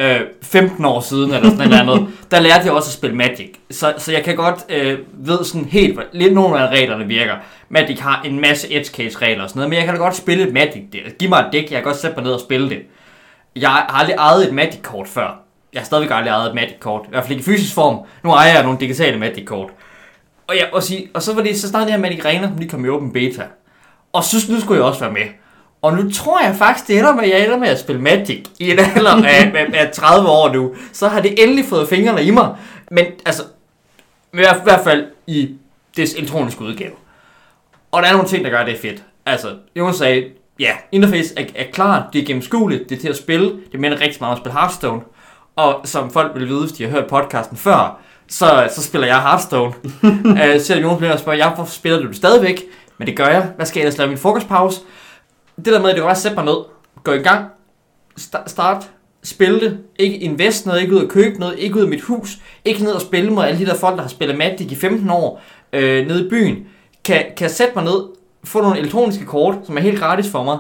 øh, 0.00 0.21
15 0.43 0.85
år 0.85 1.00
siden, 1.00 1.35
eller 1.35 1.50
sådan 1.50 1.69
noget 1.69 1.81
andet, 1.81 2.09
der 2.31 2.41
lærte 2.41 2.65
jeg 2.65 2.73
også 2.73 2.89
at 2.89 2.93
spille 2.93 3.17
Magic. 3.17 3.55
Så, 3.71 3.95
så 3.99 4.12
jeg 4.12 4.25
kan 4.25 4.37
godt 4.37 4.65
øh, 4.69 4.99
ved 5.12 5.45
sådan 5.45 5.65
helt, 5.65 6.00
lidt 6.12 6.35
nogle 6.35 6.61
af 6.61 6.69
reglerne 6.69 7.06
virker. 7.06 7.35
Magic 7.69 8.00
har 8.00 8.23
en 8.23 8.41
masse 8.41 8.75
edge 8.75 8.85
case 8.85 9.19
regler 9.19 9.43
og 9.43 9.49
sådan 9.49 9.59
noget, 9.59 9.71
men 9.71 9.77
jeg 9.77 9.85
kan 9.85 9.95
da 9.95 10.00
godt 10.00 10.17
spille 10.17 10.47
et 10.47 10.53
Magic. 10.53 10.83
Det. 10.93 11.19
Giv 11.19 11.29
mig 11.29 11.39
et 11.39 11.53
dæk, 11.53 11.62
jeg 11.62 11.71
kan 11.71 11.83
godt 11.83 11.97
sætte 11.97 12.17
mig 12.17 12.25
ned 12.25 12.33
og 12.33 12.41
spille 12.41 12.71
det. 12.71 12.79
Jeg 13.56 13.71
har 13.71 14.00
aldrig 14.00 14.17
ejet 14.17 14.49
et 14.49 14.55
Magic-kort 14.55 15.09
før. 15.09 15.41
Jeg 15.73 15.81
har 15.81 15.85
stadigvæk 15.87 16.11
aldrig 16.11 16.31
ejet 16.31 16.49
et 16.49 16.55
Magic-kort. 16.55 17.03
I 17.06 17.11
hvert 17.11 17.25
fald 17.25 17.39
ikke 17.39 17.41
i 17.41 17.55
fysisk 17.55 17.75
form. 17.75 17.99
Nu 18.25 18.31
ejer 18.31 18.53
jeg 18.53 18.62
nogle 18.62 18.81
digitale 18.81 19.19
Magic-kort. 19.19 19.71
Og, 20.47 20.56
jeg, 20.56 20.69
og, 20.73 20.83
sige, 20.83 21.09
og 21.15 21.23
så 21.23 21.35
var 21.35 21.43
det, 21.43 21.61
så 21.61 21.69
startede 21.69 21.91
her 21.91 21.99
Magic 21.99 22.25
Arena, 22.25 22.47
som 22.47 22.56
lige 22.59 22.69
kom 22.69 22.85
i 22.85 22.89
open 22.89 23.12
beta. 23.12 23.43
Og 24.12 24.25
så 24.25 24.37
nu 24.53 24.61
skulle 24.61 24.81
jeg 24.81 24.89
også 24.89 25.01
være 25.01 25.12
med. 25.12 25.27
Og 25.83 25.97
nu 25.97 26.11
tror 26.11 26.41
jeg 26.41 26.57
faktisk, 26.57 26.89
det 26.89 26.99
ender 26.99 27.15
med, 27.15 27.25
at 27.25 27.31
jeg 27.31 27.45
ender 27.45 27.59
med 27.59 27.69
at 27.69 27.81
spille 27.81 28.03
Magic 28.03 28.45
i 28.59 28.71
en 28.71 28.79
alder 28.79 29.11
af, 29.11 29.53
af, 29.55 29.67
af 29.75 29.91
30 29.93 30.29
år 30.29 30.53
nu. 30.53 30.75
Så 30.93 31.09
har 31.09 31.21
det 31.21 31.43
endelig 31.43 31.65
fået 31.65 31.89
fingrene 31.89 32.25
i 32.25 32.31
mig. 32.31 32.57
Men 32.91 33.05
altså, 33.27 33.43
i 34.33 34.37
hvert, 34.37 34.57
i 34.57 34.63
hvert 34.63 34.81
fald 34.85 35.07
i 35.27 35.55
dets 35.97 36.15
elektroniske 36.15 36.63
udgave. 36.63 36.93
Og 37.93 38.03
der 38.03 38.09
er 38.09 38.13
nogle 38.13 38.29
ting, 38.29 38.45
der 38.45 38.51
gør, 38.51 38.59
at 38.59 38.67
det 38.67 38.75
er 38.75 38.81
fedt. 38.81 39.03
Altså, 39.27 39.57
Jonas 39.77 39.97
sagde, 39.97 40.25
ja, 40.59 40.73
interface 40.93 41.35
er, 41.37 41.45
er 41.55 41.65
klart, 41.73 42.03
det 42.13 42.23
er 42.23 42.27
gennemskueligt, 42.27 42.89
det 42.89 42.97
er 42.97 43.01
til 43.01 43.09
at 43.09 43.17
spille. 43.17 43.53
Det 43.73 43.81
minder 43.81 44.01
rigtig 44.01 44.17
meget 44.21 44.33
om 44.33 44.37
at 44.37 44.43
spille 44.43 44.59
Hearthstone. 44.59 45.01
Og 45.57 45.81
som 45.85 46.11
folk 46.11 46.35
vil 46.35 46.49
vide, 46.49 46.61
hvis 46.61 46.73
de 46.73 46.85
har 46.85 46.91
hørt 46.91 47.07
podcasten 47.07 47.57
før, 47.57 48.01
så, 48.29 48.69
så 48.75 48.83
spiller 48.83 49.07
jeg 49.07 49.23
Hearthstone. 49.23 49.75
uh, 50.03 50.61
selvom 50.61 50.83
Jonas 50.83 50.99
bliver 50.99 51.13
og 51.13 51.19
spørger, 51.19 51.39
jeg, 51.39 51.49
hvorfor 51.49 51.73
spiller 51.73 52.01
du 52.01 52.09
det 52.09 52.17
stadigvæk? 52.17 52.63
Men 52.99 53.07
det 53.07 53.17
gør 53.17 53.27
jeg. 53.27 53.51
Hvad 53.57 53.67
skal 53.67 53.81
jeg 53.81 53.87
ellers 53.87 53.99
lave 53.99 54.09
min 54.09 54.19
frokostpause? 54.19 54.81
Det 55.64 55.66
der 55.66 55.81
med, 55.81 55.90
at 55.90 55.94
det 55.94 56.02
kan 56.02 56.08
bare 56.08 56.16
sætte 56.16 56.34
mig 56.34 56.44
ned, 56.44 56.56
gå 57.05 57.12
i 57.12 57.19
gang, 57.19 57.46
start, 58.16 58.50
start, 58.50 58.90
spille 59.22 59.60
det, 59.60 59.78
ikke 59.99 60.16
invest 60.16 60.66
noget, 60.66 60.81
ikke 60.81 60.94
ud 60.94 61.02
at 61.02 61.08
købe 61.08 61.38
noget, 61.38 61.58
ikke 61.58 61.76
ud 61.76 61.82
af 61.82 61.88
mit 61.88 62.02
hus, 62.02 62.38
ikke 62.64 62.82
ned 62.82 62.93
og 62.93 63.00
spille 63.00 63.31
mod 63.31 63.44
alle 63.44 63.60
de 63.60 63.66
der 63.66 63.75
folk, 63.75 63.96
der 63.96 64.02
har 64.02 64.08
spillet 64.08 64.38
Magic 64.38 64.72
i 64.72 64.75
15 64.75 65.10
år, 65.10 65.43
øh, 65.72 66.06
nede 66.06 66.26
i 66.26 66.28
byen, 66.28 66.66
kan, 67.05 67.25
kan 67.37 67.50
sætte 67.50 67.72
mig 67.75 67.84
ned, 67.84 68.05
få 68.44 68.62
nogle 68.62 68.78
elektroniske 68.78 69.25
kort, 69.25 69.55
som 69.64 69.76
er 69.76 69.81
helt 69.81 69.99
gratis 69.99 70.31
for 70.31 70.44
mig, 70.44 70.58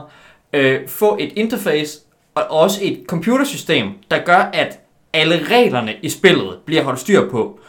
øh, 0.52 0.88
få 0.88 1.16
et 1.20 1.32
interface, 1.36 2.00
og 2.34 2.42
også 2.50 2.80
et 2.82 3.00
computersystem, 3.06 3.88
der 4.10 4.18
gør, 4.18 4.50
at 4.52 4.80
alle 5.12 5.40
reglerne 5.50 5.94
i 6.02 6.08
spillet 6.08 6.58
bliver 6.66 6.82
holdt 6.82 7.00
styr 7.00 7.30
på. 7.30 7.60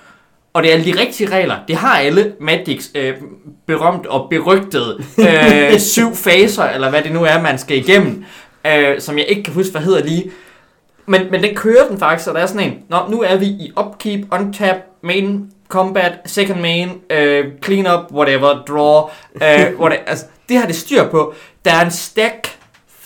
Og 0.53 0.63
det 0.63 0.69
er 0.69 0.73
alle 0.73 0.93
de 0.93 0.99
rigtige 0.99 1.29
regler. 1.29 1.55
Det 1.67 1.75
har 1.75 1.99
alle 1.99 2.33
Magics 2.39 2.89
øh, 2.95 3.13
berømt 3.67 4.05
og 4.05 4.27
berygtede 4.29 5.03
øh, 5.19 5.79
syv 5.93 6.15
faser, 6.15 6.63
eller 6.63 6.89
hvad 6.89 7.01
det 7.01 7.11
nu 7.11 7.23
er, 7.23 7.41
man 7.41 7.57
skal 7.57 7.77
igennem, 7.77 8.25
øh, 8.67 9.01
som 9.01 9.17
jeg 9.17 9.25
ikke 9.25 9.43
kan 9.43 9.53
huske, 9.53 9.71
hvad 9.71 9.81
hedder 9.81 10.03
lige. 10.03 10.31
Men, 11.05 11.21
men 11.31 11.43
den 11.43 11.55
kører 11.55 11.87
den 11.87 11.99
faktisk, 11.99 12.25
så 12.25 12.33
der 12.33 12.39
er 12.39 12.45
sådan 12.45 12.67
en, 12.67 12.77
Nå, 12.89 12.97
nu 13.09 13.21
er 13.21 13.35
vi 13.35 13.45
i 13.45 13.71
upkeep, 13.79 14.25
untap, 14.31 14.75
main, 15.01 15.51
combat, 15.67 16.13
second 16.25 16.61
main, 16.61 16.89
øh, 17.09 17.45
clean 17.63 17.87
up, 17.87 18.11
whatever, 18.11 18.63
draw, 18.67 19.09
øh, 19.35 19.79
whatever. 19.81 20.03
Altså, 20.07 20.25
det 20.49 20.57
har 20.57 20.65
det 20.65 20.75
styr 20.75 21.09
på. 21.09 21.33
Der 21.65 21.73
er 21.73 21.85
en 21.85 21.91
stack, 21.91 22.47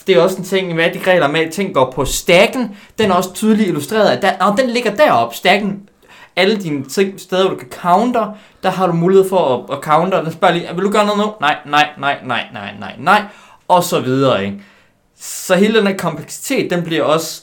det 0.06 0.16
er 0.16 0.20
også 0.22 0.36
en 0.36 0.44
ting 0.44 0.70
i 0.70 0.72
Magic-regler 0.72 1.28
med, 1.28 1.40
at 1.40 1.52
ting 1.52 1.74
går 1.74 1.90
på 1.90 2.04
stacken. 2.04 2.76
Den 2.98 3.10
er 3.10 3.14
også 3.14 3.34
tydeligt 3.34 3.68
illustreret, 3.68 4.08
at 4.08 4.22
der, 4.22 4.50
nå, 4.50 4.56
den 4.56 4.70
ligger 4.70 4.94
deroppe, 4.94 5.36
stacken. 5.36 5.88
Alle 6.36 6.56
dine 6.56 6.84
ting, 6.84 7.20
steder, 7.20 7.42
hvor 7.42 7.50
du 7.50 7.56
kan 7.56 7.68
counter, 7.70 8.32
der 8.62 8.70
har 8.70 8.86
du 8.86 8.92
mulighed 8.92 9.28
for 9.28 9.54
at, 9.54 9.76
at 9.76 9.82
counter. 9.82 10.22
Den 10.22 10.32
spørger 10.32 10.54
lige, 10.54 10.68
vil 10.74 10.84
du 10.84 10.90
gøre 10.90 11.06
noget 11.06 11.18
nu? 11.18 11.32
Nej, 11.40 11.56
nej, 11.66 11.88
nej, 11.98 12.18
nej, 12.24 12.44
nej, 12.52 12.74
nej, 12.80 12.94
nej. 12.98 13.22
Og 13.68 13.84
så 13.84 14.00
videre, 14.00 14.44
ikke? 14.44 14.62
Så 15.16 15.54
hele 15.54 15.78
den 15.78 15.86
her 15.86 15.96
kompleksitet, 15.96 16.70
den 16.70 16.82
bliver 16.84 17.02
også 17.02 17.42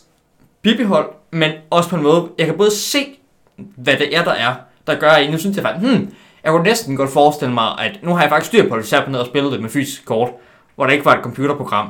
bibeholdt, 0.62 1.10
men 1.31 1.51
også 1.69 1.89
på 1.89 1.95
en 1.95 2.03
måde, 2.03 2.29
jeg 2.38 2.45
kan 2.45 2.57
både 2.57 2.71
se, 2.71 3.17
hvad 3.57 3.98
det 3.98 4.17
er, 4.17 4.24
der 4.24 4.31
er, 4.31 4.55
der 4.88 4.95
gør, 4.95 5.10
at 5.10 5.31
nu 5.31 5.38
synes 5.38 5.55
jeg 5.55 5.63
faktisk, 5.63 5.91
hmm, 5.91 6.13
jeg 6.43 6.51
kunne 6.51 6.63
næsten 6.63 6.98
godt 6.98 7.10
forestille 7.10 7.53
mig, 7.53 7.79
at 7.79 8.00
nu 8.03 8.13
har 8.13 8.21
jeg 8.21 8.29
faktisk 8.29 8.48
styr 8.48 8.69
på 8.69 8.75
det, 8.75 8.83
hvis 8.83 8.93
jeg 8.93 9.05
ned 9.07 9.19
og 9.19 9.25
spillet 9.25 9.51
det 9.51 9.62
med 9.62 9.69
fysisk 9.69 10.05
kort, 10.05 10.29
hvor 10.75 10.86
der 10.86 10.93
ikke 10.93 11.05
var 11.05 11.15
et 11.15 11.24
computerprogram. 11.24 11.89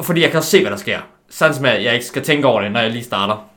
Fordi 0.00 0.22
jeg 0.22 0.30
kan 0.30 0.38
også 0.38 0.50
se, 0.50 0.60
hvad 0.60 0.70
der 0.70 0.76
sker. 0.76 0.98
Sådan 1.30 1.54
som 1.54 1.64
at 1.64 1.84
jeg 1.84 1.94
ikke 1.94 2.06
skal 2.06 2.22
tænke 2.24 2.46
over 2.46 2.60
det, 2.60 2.72
når 2.72 2.80
jeg 2.80 2.90
lige 2.90 3.04
starter. 3.04 3.48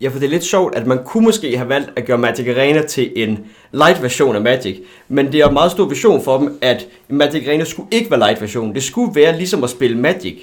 Ja, 0.00 0.08
for 0.08 0.18
det 0.18 0.26
er 0.26 0.30
lidt 0.30 0.44
sjovt, 0.44 0.74
at 0.74 0.86
man 0.86 1.04
kunne 1.04 1.24
måske 1.24 1.56
have 1.56 1.68
valgt 1.68 1.90
at 1.96 2.04
gøre 2.06 2.18
Magic 2.18 2.48
Arena 2.48 2.82
til 2.86 3.12
en 3.16 3.46
light 3.72 4.02
version 4.02 4.36
af 4.36 4.42
Magic, 4.42 4.78
men 5.08 5.32
det 5.32 5.40
er 5.40 5.48
en 5.48 5.54
meget 5.54 5.70
stor 5.70 5.84
vision 5.84 6.24
for 6.24 6.38
dem, 6.38 6.58
at 6.62 6.86
Magic 7.08 7.48
Arena 7.48 7.64
skulle 7.64 7.88
ikke 7.90 8.10
være 8.10 8.20
light 8.20 8.40
version. 8.40 8.74
Det 8.74 8.82
skulle 8.82 9.14
være 9.14 9.36
ligesom 9.36 9.64
at 9.64 9.70
spille 9.70 9.98
Magic, 9.98 10.36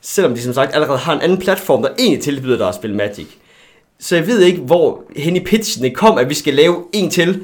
selvom 0.00 0.34
de 0.34 0.42
som 0.42 0.52
sagt 0.52 0.74
allerede 0.74 0.98
har 0.98 1.14
en 1.14 1.20
anden 1.20 1.38
platform, 1.38 1.82
der 1.82 1.88
egentlig 1.98 2.22
tilbyder 2.22 2.56
dig 2.56 2.68
at 2.68 2.74
spille 2.74 2.96
Magic. 2.96 3.26
Så 3.98 4.16
jeg 4.16 4.26
ved 4.26 4.40
ikke, 4.40 4.60
hvor 4.60 5.04
hen 5.16 5.36
i 5.36 5.40
pitchen 5.40 5.84
det 5.84 5.96
kom, 5.96 6.18
at 6.18 6.28
vi 6.28 6.34
skal 6.34 6.54
lave 6.54 6.84
en 6.92 7.10
til. 7.10 7.42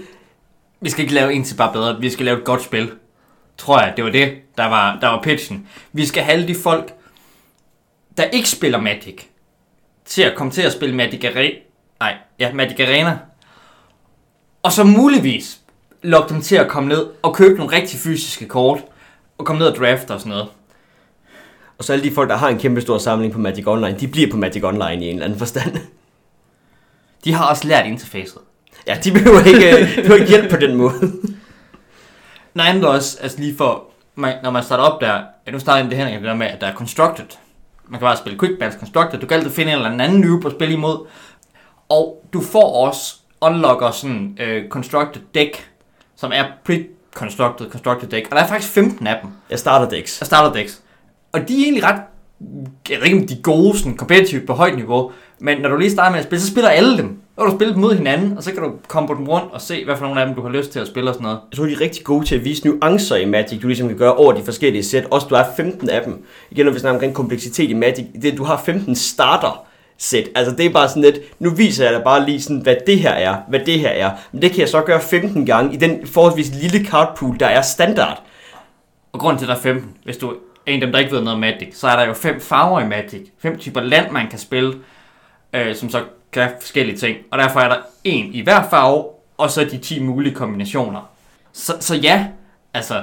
Vi 0.80 0.90
skal 0.90 1.02
ikke 1.02 1.14
lave 1.14 1.32
en 1.32 1.44
til 1.44 1.54
bare 1.54 1.72
bedre, 1.72 2.00
vi 2.00 2.10
skal 2.10 2.24
lave 2.24 2.38
et 2.38 2.44
godt 2.44 2.62
spil. 2.62 2.90
Tror 3.58 3.80
jeg, 3.80 3.92
det 3.96 4.04
var 4.04 4.10
det, 4.10 4.32
der 4.56 4.64
var, 4.64 4.98
der 5.00 5.08
var 5.08 5.22
pitchen. 5.22 5.68
Vi 5.92 6.06
skal 6.06 6.22
have 6.22 6.32
alle 6.32 6.48
de 6.48 6.54
folk, 6.54 6.94
der 8.16 8.24
ikke 8.24 8.48
spiller 8.48 8.80
Magic, 8.80 9.22
til 10.04 10.22
at 10.22 10.34
komme 10.36 10.52
til 10.52 10.62
at 10.62 10.72
spille 10.72 10.94
Magic 10.94 11.24
Arena. 11.24 11.58
Nej, 12.00 12.16
ja, 12.38 12.52
Magic 12.52 12.80
Arena. 12.80 13.18
Og 14.62 14.72
så 14.72 14.84
muligvis 14.84 15.60
lokke 16.02 16.34
dem 16.34 16.42
til 16.42 16.56
at 16.56 16.68
komme 16.68 16.88
ned 16.88 17.06
og 17.22 17.34
købe 17.34 17.58
nogle 17.58 17.76
rigtig 17.76 17.98
fysiske 17.98 18.48
kort, 18.48 18.78
og 19.38 19.46
komme 19.46 19.58
ned 19.58 19.66
og 19.68 19.76
drafte 19.76 20.10
og 20.10 20.20
sådan 20.20 20.30
noget. 20.30 20.48
Og 21.78 21.84
så 21.84 21.92
alle 21.92 22.04
de 22.04 22.14
folk, 22.14 22.30
der 22.30 22.36
har 22.36 22.48
en 22.48 22.58
kæmpe 22.58 22.80
stor 22.80 22.98
samling 22.98 23.32
på 23.32 23.38
Magic 23.38 23.66
Online, 23.66 23.98
de 24.00 24.08
bliver 24.08 24.30
på 24.30 24.36
Magic 24.36 24.64
Online 24.64 25.04
i 25.04 25.08
en 25.08 25.14
eller 25.14 25.24
anden 25.24 25.38
forstand. 25.38 25.76
De 27.24 27.32
har 27.32 27.48
også 27.48 27.68
lært 27.68 27.86
interfacet. 27.86 28.38
Ja, 28.86 28.98
de 29.04 29.12
behøver 29.12 29.40
ikke, 29.40 29.80
de 29.96 30.02
behøver 30.02 30.20
ikke 30.20 30.28
hjælp 30.28 30.50
på 30.50 30.56
den 30.56 30.76
måde. 30.76 31.12
Noget 32.54 32.70
andet 32.70 32.88
også, 32.88 33.18
altså 33.20 33.38
lige 33.38 33.56
for, 33.56 33.84
når 34.16 34.50
man 34.50 34.62
starter 34.62 34.84
op 34.84 35.00
der, 35.00 35.22
ja, 35.46 35.50
nu 35.52 35.58
starter 35.58 35.88
det 35.88 35.98
her 35.98 36.08
det 36.08 36.22
der 36.22 36.34
med, 36.34 36.46
at 36.46 36.60
der 36.60 36.66
er 36.66 36.74
constructed. 36.74 37.24
Man 37.88 38.00
kan 38.00 38.06
bare 38.06 38.16
spille 38.16 38.38
quick 38.38 38.58
balance 38.58 38.78
constructed. 38.78 39.20
Du 39.20 39.26
kan 39.26 39.36
altid 39.36 39.50
finde 39.50 39.72
en 39.72 39.78
eller 39.78 40.04
anden 40.04 40.20
noob 40.20 40.46
at 40.46 40.52
spille 40.52 40.74
imod. 40.74 41.06
Og 41.88 42.24
du 42.32 42.40
får 42.40 42.86
også 42.86 43.16
unlocker 43.40 43.90
sådan 43.90 44.38
uh, 44.40 44.68
constructed 44.68 45.22
deck, 45.34 45.70
som 46.16 46.32
er 46.34 46.44
pre-constructed 46.68 47.70
constructed 47.70 48.08
deck. 48.08 48.28
Og 48.30 48.36
der 48.36 48.42
er 48.42 48.46
faktisk 48.46 48.72
15 48.72 49.06
af 49.06 49.18
dem. 49.22 49.30
Jeg 49.50 49.58
starter 49.58 49.88
decks. 49.88 50.18
Der 50.18 50.24
starter 50.24 50.52
decks. 50.52 50.82
Og 51.32 51.48
de 51.48 51.54
er 51.60 51.62
egentlig 51.62 51.84
ret, 51.84 52.00
jeg 52.90 52.98
ved 52.98 53.04
ikke 53.04 53.18
om 53.18 53.26
de 53.26 53.34
er 53.34 53.42
gode, 53.42 53.78
sådan 53.78 53.96
kompetitivt 53.96 54.46
på 54.46 54.52
højt 54.52 54.76
niveau, 54.76 55.12
men 55.38 55.60
når 55.60 55.68
du 55.68 55.76
lige 55.76 55.90
starter 55.90 56.10
med 56.10 56.18
at 56.18 56.24
spille, 56.24 56.40
så 56.40 56.50
spiller 56.50 56.70
alle 56.70 56.98
dem. 56.98 57.20
Kan 57.38 57.46
du 57.46 57.56
spille 57.56 57.72
dem 57.74 57.80
mod 57.80 57.94
hinanden, 57.94 58.36
og 58.36 58.42
så 58.42 58.52
kan 58.52 58.62
du 58.62 58.72
komme 58.88 59.06
på 59.06 59.14
dem 59.14 59.28
rundt 59.28 59.52
og 59.52 59.60
se, 59.60 59.84
hvad 59.84 59.96
for 59.96 60.04
nogle 60.04 60.20
af 60.20 60.26
dem 60.26 60.34
du 60.34 60.42
har 60.42 60.48
lyst 60.48 60.70
til 60.72 60.80
at 60.80 60.86
spille 60.86 61.10
og 61.10 61.14
sådan 61.14 61.22
noget. 61.22 61.38
Jeg 61.50 61.56
tror, 61.56 61.66
de 61.66 61.72
er 61.72 61.80
rigtig 61.80 62.04
gode 62.04 62.26
til 62.26 62.34
at 62.34 62.44
vise 62.44 62.66
nuancer 62.68 63.16
i 63.16 63.24
Magic, 63.24 63.60
du 63.60 63.66
ligesom 63.66 63.88
kan 63.88 63.96
gøre 63.96 64.14
over 64.14 64.32
de 64.32 64.42
forskellige 64.44 64.84
sæt. 64.84 65.06
Også 65.10 65.26
du 65.26 65.34
har 65.34 65.52
15 65.56 65.90
af 65.90 66.02
dem. 66.02 66.24
Igen, 66.50 66.66
når 66.66 66.72
vi 66.72 66.78
snakker 66.78 66.96
omkring 66.96 67.14
kompleksitet 67.14 67.70
i 67.70 67.74
Magic, 67.74 68.06
det, 68.22 68.38
du 68.38 68.44
har 68.44 68.62
15 68.64 68.96
starter 68.96 69.66
sæt. 69.98 70.28
Altså 70.34 70.56
det 70.56 70.66
er 70.66 70.70
bare 70.70 70.88
sådan 70.88 71.02
lidt, 71.02 71.18
nu 71.38 71.50
viser 71.50 71.84
jeg 71.84 71.94
dig 71.94 72.02
bare 72.04 72.26
lige 72.26 72.42
sådan, 72.42 72.62
hvad 72.62 72.76
det 72.86 72.98
her 72.98 73.10
er, 73.10 73.36
hvad 73.48 73.60
det 73.60 73.80
her 73.80 73.88
er. 73.88 74.10
Men 74.32 74.42
det 74.42 74.50
kan 74.50 74.60
jeg 74.60 74.68
så 74.68 74.80
gøre 74.80 75.00
15 75.00 75.46
gange 75.46 75.74
i 75.74 75.76
den 75.76 76.06
forholdsvis 76.06 76.50
lille 76.62 76.86
card 76.86 77.16
pool, 77.16 77.40
der 77.40 77.46
er 77.46 77.62
standard. 77.62 78.22
Og 79.12 79.20
grunden 79.20 79.38
til, 79.38 79.44
at 79.44 79.48
der 79.48 79.54
er 79.54 79.60
15, 79.60 79.90
hvis 80.04 80.16
du 80.16 80.30
er 80.30 80.34
en 80.66 80.74
af 80.74 80.80
dem, 80.80 80.92
der 80.92 80.98
ikke 80.98 81.12
ved 81.12 81.20
noget 81.20 81.34
om 81.34 81.40
Magic, 81.40 81.78
så 81.78 81.88
er 81.88 81.96
der 81.96 82.06
jo 82.06 82.12
fem 82.12 82.40
farver 82.40 82.80
i 82.80 82.86
Magic. 82.86 83.20
Fem 83.38 83.58
typer 83.58 83.80
land, 83.80 84.10
man 84.10 84.26
kan 84.30 84.38
spille, 84.38 84.74
øh, 85.52 85.74
som 85.74 85.90
så 85.90 86.02
kan 86.34 86.50
forskellige 86.60 86.96
ting. 86.98 87.16
Og 87.30 87.38
derfor 87.38 87.60
er 87.60 87.68
der 87.68 87.76
en 88.04 88.34
i 88.34 88.42
hver 88.42 88.62
farve, 88.70 89.04
og 89.38 89.50
så 89.50 89.64
de 89.64 89.78
10 89.78 90.00
mulige 90.00 90.34
kombinationer. 90.34 91.10
Så, 91.52 91.72
så 91.80 91.94
ja, 91.94 92.26
altså, 92.74 92.94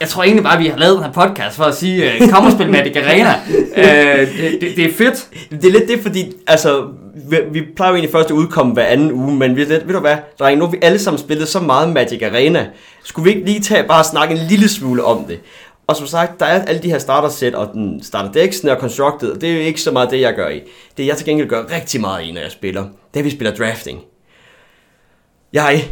jeg 0.00 0.08
tror 0.08 0.22
egentlig 0.22 0.44
bare, 0.44 0.54
at 0.54 0.60
vi 0.60 0.66
har 0.66 0.78
lavet 0.78 0.96
den 0.96 1.04
her 1.04 1.12
podcast 1.12 1.56
for 1.56 1.64
at 1.64 1.74
sige, 1.74 2.12
øh, 2.12 2.30
kom 2.30 2.46
og 2.46 2.52
spil 2.52 2.70
Magic 2.70 2.96
Arena. 2.96 3.34
øh, 3.76 4.28
det, 4.42 4.60
det, 4.60 4.76
det, 4.76 4.84
er 4.84 4.92
fedt. 4.92 5.28
Det 5.50 5.64
er 5.64 5.72
lidt 5.72 5.88
det, 5.88 6.00
fordi, 6.00 6.32
altså, 6.46 6.88
vi, 7.14 7.36
vi 7.52 7.62
plejer 7.76 7.90
jo 7.90 7.96
egentlig 7.96 8.12
først 8.12 8.30
at 8.30 8.34
udkomme 8.34 8.72
hver 8.72 8.84
anden 8.84 9.12
uge, 9.12 9.36
men 9.36 9.56
ved, 9.56 9.66
ved 9.66 9.94
du 9.94 10.00
hvad, 10.00 10.16
drenge, 10.38 10.58
nu 10.58 10.64
har 10.64 10.72
vi 10.72 10.78
alle 10.82 10.98
sammen 10.98 11.18
spillet 11.18 11.48
så 11.48 11.60
meget 11.60 11.88
Magic 11.88 12.22
Arena. 12.22 12.66
Skulle 13.04 13.24
vi 13.24 13.36
ikke 13.36 13.50
lige 13.50 13.60
tage 13.60 13.84
bare 13.84 14.04
snakke 14.04 14.34
en 14.34 14.40
lille 14.48 14.68
smule 14.68 15.04
om 15.04 15.24
det? 15.24 15.40
Og 15.88 15.96
som 15.96 16.06
sagt, 16.06 16.40
der 16.40 16.46
er 16.46 16.64
alle 16.64 16.82
de 16.82 16.90
her 16.90 16.98
starter 16.98 17.28
set 17.28 17.54
og 17.54 17.70
den 17.72 18.02
starter 18.02 18.32
dæksen 18.32 18.68
og 18.68 18.76
constructed, 18.80 19.30
og 19.30 19.40
det 19.40 19.50
er 19.50 19.54
jo 19.54 19.60
ikke 19.60 19.80
så 19.80 19.90
meget 19.90 20.10
det, 20.10 20.20
jeg 20.20 20.34
gør 20.34 20.48
i. 20.48 20.62
Det 20.96 21.06
jeg 21.06 21.16
til 21.16 21.26
gengæld 21.26 21.48
gør 21.48 21.64
rigtig 21.70 22.00
meget 22.00 22.24
i, 22.24 22.32
når 22.32 22.40
jeg 22.40 22.50
spiller, 22.50 22.82
det 22.82 22.90
er, 23.14 23.18
at 23.18 23.24
vi 23.24 23.30
spiller 23.30 23.54
drafting. 23.54 24.00
Jeg 25.52 25.84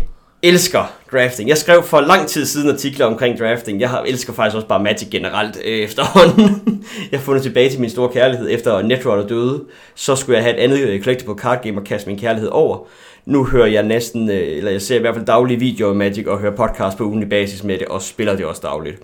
elsker 0.43 0.93
drafting. 1.13 1.49
Jeg 1.49 1.59
skrev 1.59 1.83
for 1.83 2.01
lang 2.01 2.29
tid 2.29 2.47
siden 2.47 2.71
artikler 2.71 3.07
omkring 3.07 3.39
drafting. 3.39 3.81
Jeg 3.81 3.91
har 3.91 4.03
elsker 4.03 4.33
faktisk 4.33 4.57
også 4.57 4.69
bare 4.69 4.83
Magic 4.83 5.11
generelt 5.11 5.57
øh, 5.65 5.79
efterhånden. 5.79 6.63
jeg 7.11 7.19
har 7.19 7.25
fundet 7.25 7.43
tilbage 7.43 7.71
til 7.71 7.81
min 7.81 7.91
store 7.91 8.09
kærlighed 8.09 8.51
efter 8.51 8.83
Netrunner 8.83 9.27
døde. 9.27 9.65
Så 9.95 10.17
skulle 10.17 10.37
jeg 10.37 10.45
have 10.45 10.57
et 10.57 10.61
andet 10.61 10.79
øh, 10.79 11.03
collectible 11.03 11.35
card 11.35 11.63
game 11.63 11.81
og 11.81 11.85
kaste 11.85 12.09
min 12.09 12.19
kærlighed 12.19 12.49
over. 12.49 12.87
Nu 13.27 13.45
hører 13.45 13.67
jeg 13.67 13.83
næsten, 13.83 14.31
øh, 14.31 14.57
eller 14.57 14.71
jeg 14.71 14.83
ser 14.83 14.97
i 14.97 15.01
hvert 15.01 15.15
fald 15.15 15.27
daglige 15.27 15.61
videoer 15.61 15.91
af 15.91 15.97
Magic 15.97 16.27
og 16.27 16.39
hører 16.39 16.57
podcast 16.57 16.99
på 16.99 17.05
ugenlig 17.05 17.29
basis 17.29 17.65
med 17.65 17.79
det, 17.79 17.87
og 17.87 18.03
spiller 18.03 18.37
det 18.37 18.47
også 18.47 18.61
dagligt. 18.65 19.03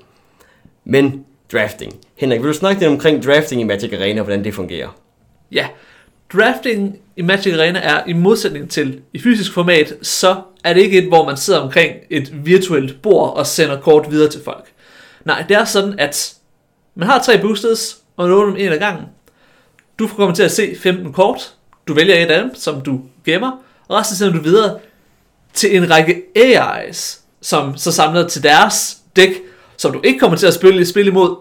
Men 0.85 1.25
drafting. 1.53 1.93
Henrik, 2.17 2.41
vil 2.41 2.49
du 2.49 2.55
snakke 2.55 2.81
lidt 2.81 2.93
omkring 2.93 3.25
drafting 3.25 3.61
i 3.61 3.65
Magic 3.65 3.93
Arena, 3.93 4.21
og 4.21 4.25
hvordan 4.25 4.45
det 4.45 4.55
fungerer? 4.55 4.97
Ja, 5.53 5.67
drafting 6.33 6.99
i 7.17 7.23
Magic 7.23 7.55
Arena 7.55 7.81
er 7.83 8.03
i 8.07 8.13
modsætning 8.13 8.71
til 8.71 9.01
i 9.13 9.19
fysisk 9.19 9.53
format, 9.53 9.95
så 10.03 10.37
er 10.65 10.73
det 10.73 10.81
ikke 10.81 10.99
et, 10.99 11.09
hvor 11.09 11.25
man 11.25 11.37
sidder 11.37 11.61
omkring 11.61 11.97
et 12.11 12.47
virtuelt 12.47 13.03
bord 13.03 13.37
og 13.37 13.47
sender 13.47 13.81
kort 13.81 14.11
videre 14.11 14.31
til 14.31 14.41
folk. 14.45 14.65
Nej, 15.25 15.45
det 15.49 15.57
er 15.57 15.65
sådan, 15.65 15.99
at 15.99 16.35
man 16.95 17.09
har 17.09 17.23
tre 17.23 17.39
boosters, 17.39 17.99
og 18.17 18.29
man 18.29 18.47
dem 18.47 18.57
en 18.57 18.73
af 18.73 18.79
gangen. 18.79 19.05
Du 19.99 20.07
kommer 20.07 20.35
til 20.35 20.43
at 20.43 20.53
se 20.53 20.77
15 20.77 21.13
kort. 21.13 21.55
Du 21.89 21.95
vælger 21.95 22.15
et 22.15 22.31
af 22.31 22.43
dem, 22.43 22.55
som 22.55 22.81
du 22.81 23.01
gemmer, 23.25 23.51
og 23.89 23.97
resten 23.97 24.17
sender 24.17 24.33
du 24.33 24.43
videre 24.43 24.79
til 25.55 25.77
en 25.77 25.91
række 25.91 26.23
AI's, 26.39 27.21
som 27.41 27.77
så 27.77 27.93
samler 27.93 28.29
til 28.29 28.43
deres 28.43 28.99
dæk, 29.17 29.43
som 29.83 29.93
du 29.93 30.01
ikke 30.05 30.19
kommer 30.19 30.37
til 30.37 30.47
at 30.47 30.55
spille, 30.55 30.87
spille 30.87 31.11
imod. 31.11 31.37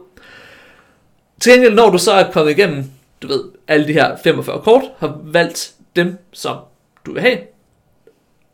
Til 1.41 1.51
gengæld, 1.53 1.74
når 1.74 1.89
du 1.89 1.98
så 1.98 2.12
er 2.12 2.31
kommet 2.31 2.51
igennem, 2.51 2.83
du 3.21 3.27
ved, 3.27 3.43
alle 3.67 3.88
de 3.88 3.93
her 3.93 4.15
45 4.24 4.62
kort, 4.62 4.83
har 5.00 5.17
valgt 5.24 5.71
dem, 5.95 6.17
som 6.33 6.57
du 7.05 7.13
vil 7.13 7.21
have, 7.21 7.38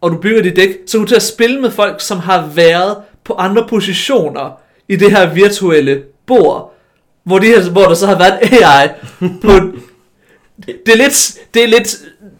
og 0.01 0.11
du 0.11 0.17
bygger 0.17 0.41
dit 0.41 0.55
dæk, 0.55 0.69
så 0.87 0.97
er 0.97 1.01
du 1.01 1.07
til 1.07 1.15
at 1.15 1.21
spille 1.21 1.61
med 1.61 1.71
folk, 1.71 2.01
som 2.01 2.19
har 2.19 2.47
været 2.47 2.97
på 3.23 3.33
andre 3.33 3.67
positioner 3.69 4.59
i 4.87 4.95
det 4.95 5.11
her 5.11 5.33
virtuelle 5.33 6.03
bord, 6.25 6.73
hvor, 7.23 7.39
de 7.39 7.47
her, 7.47 7.69
hvor 7.69 7.83
der 7.83 7.93
så 7.93 8.07
har 8.07 8.17
været 8.17 8.39
AI 8.63 8.87
på... 9.41 9.51
Det 10.65 10.93
er 10.93 10.97
lidt, 10.97 11.37
det 11.53 11.63
er 11.63 11.67
lidt 11.67 11.97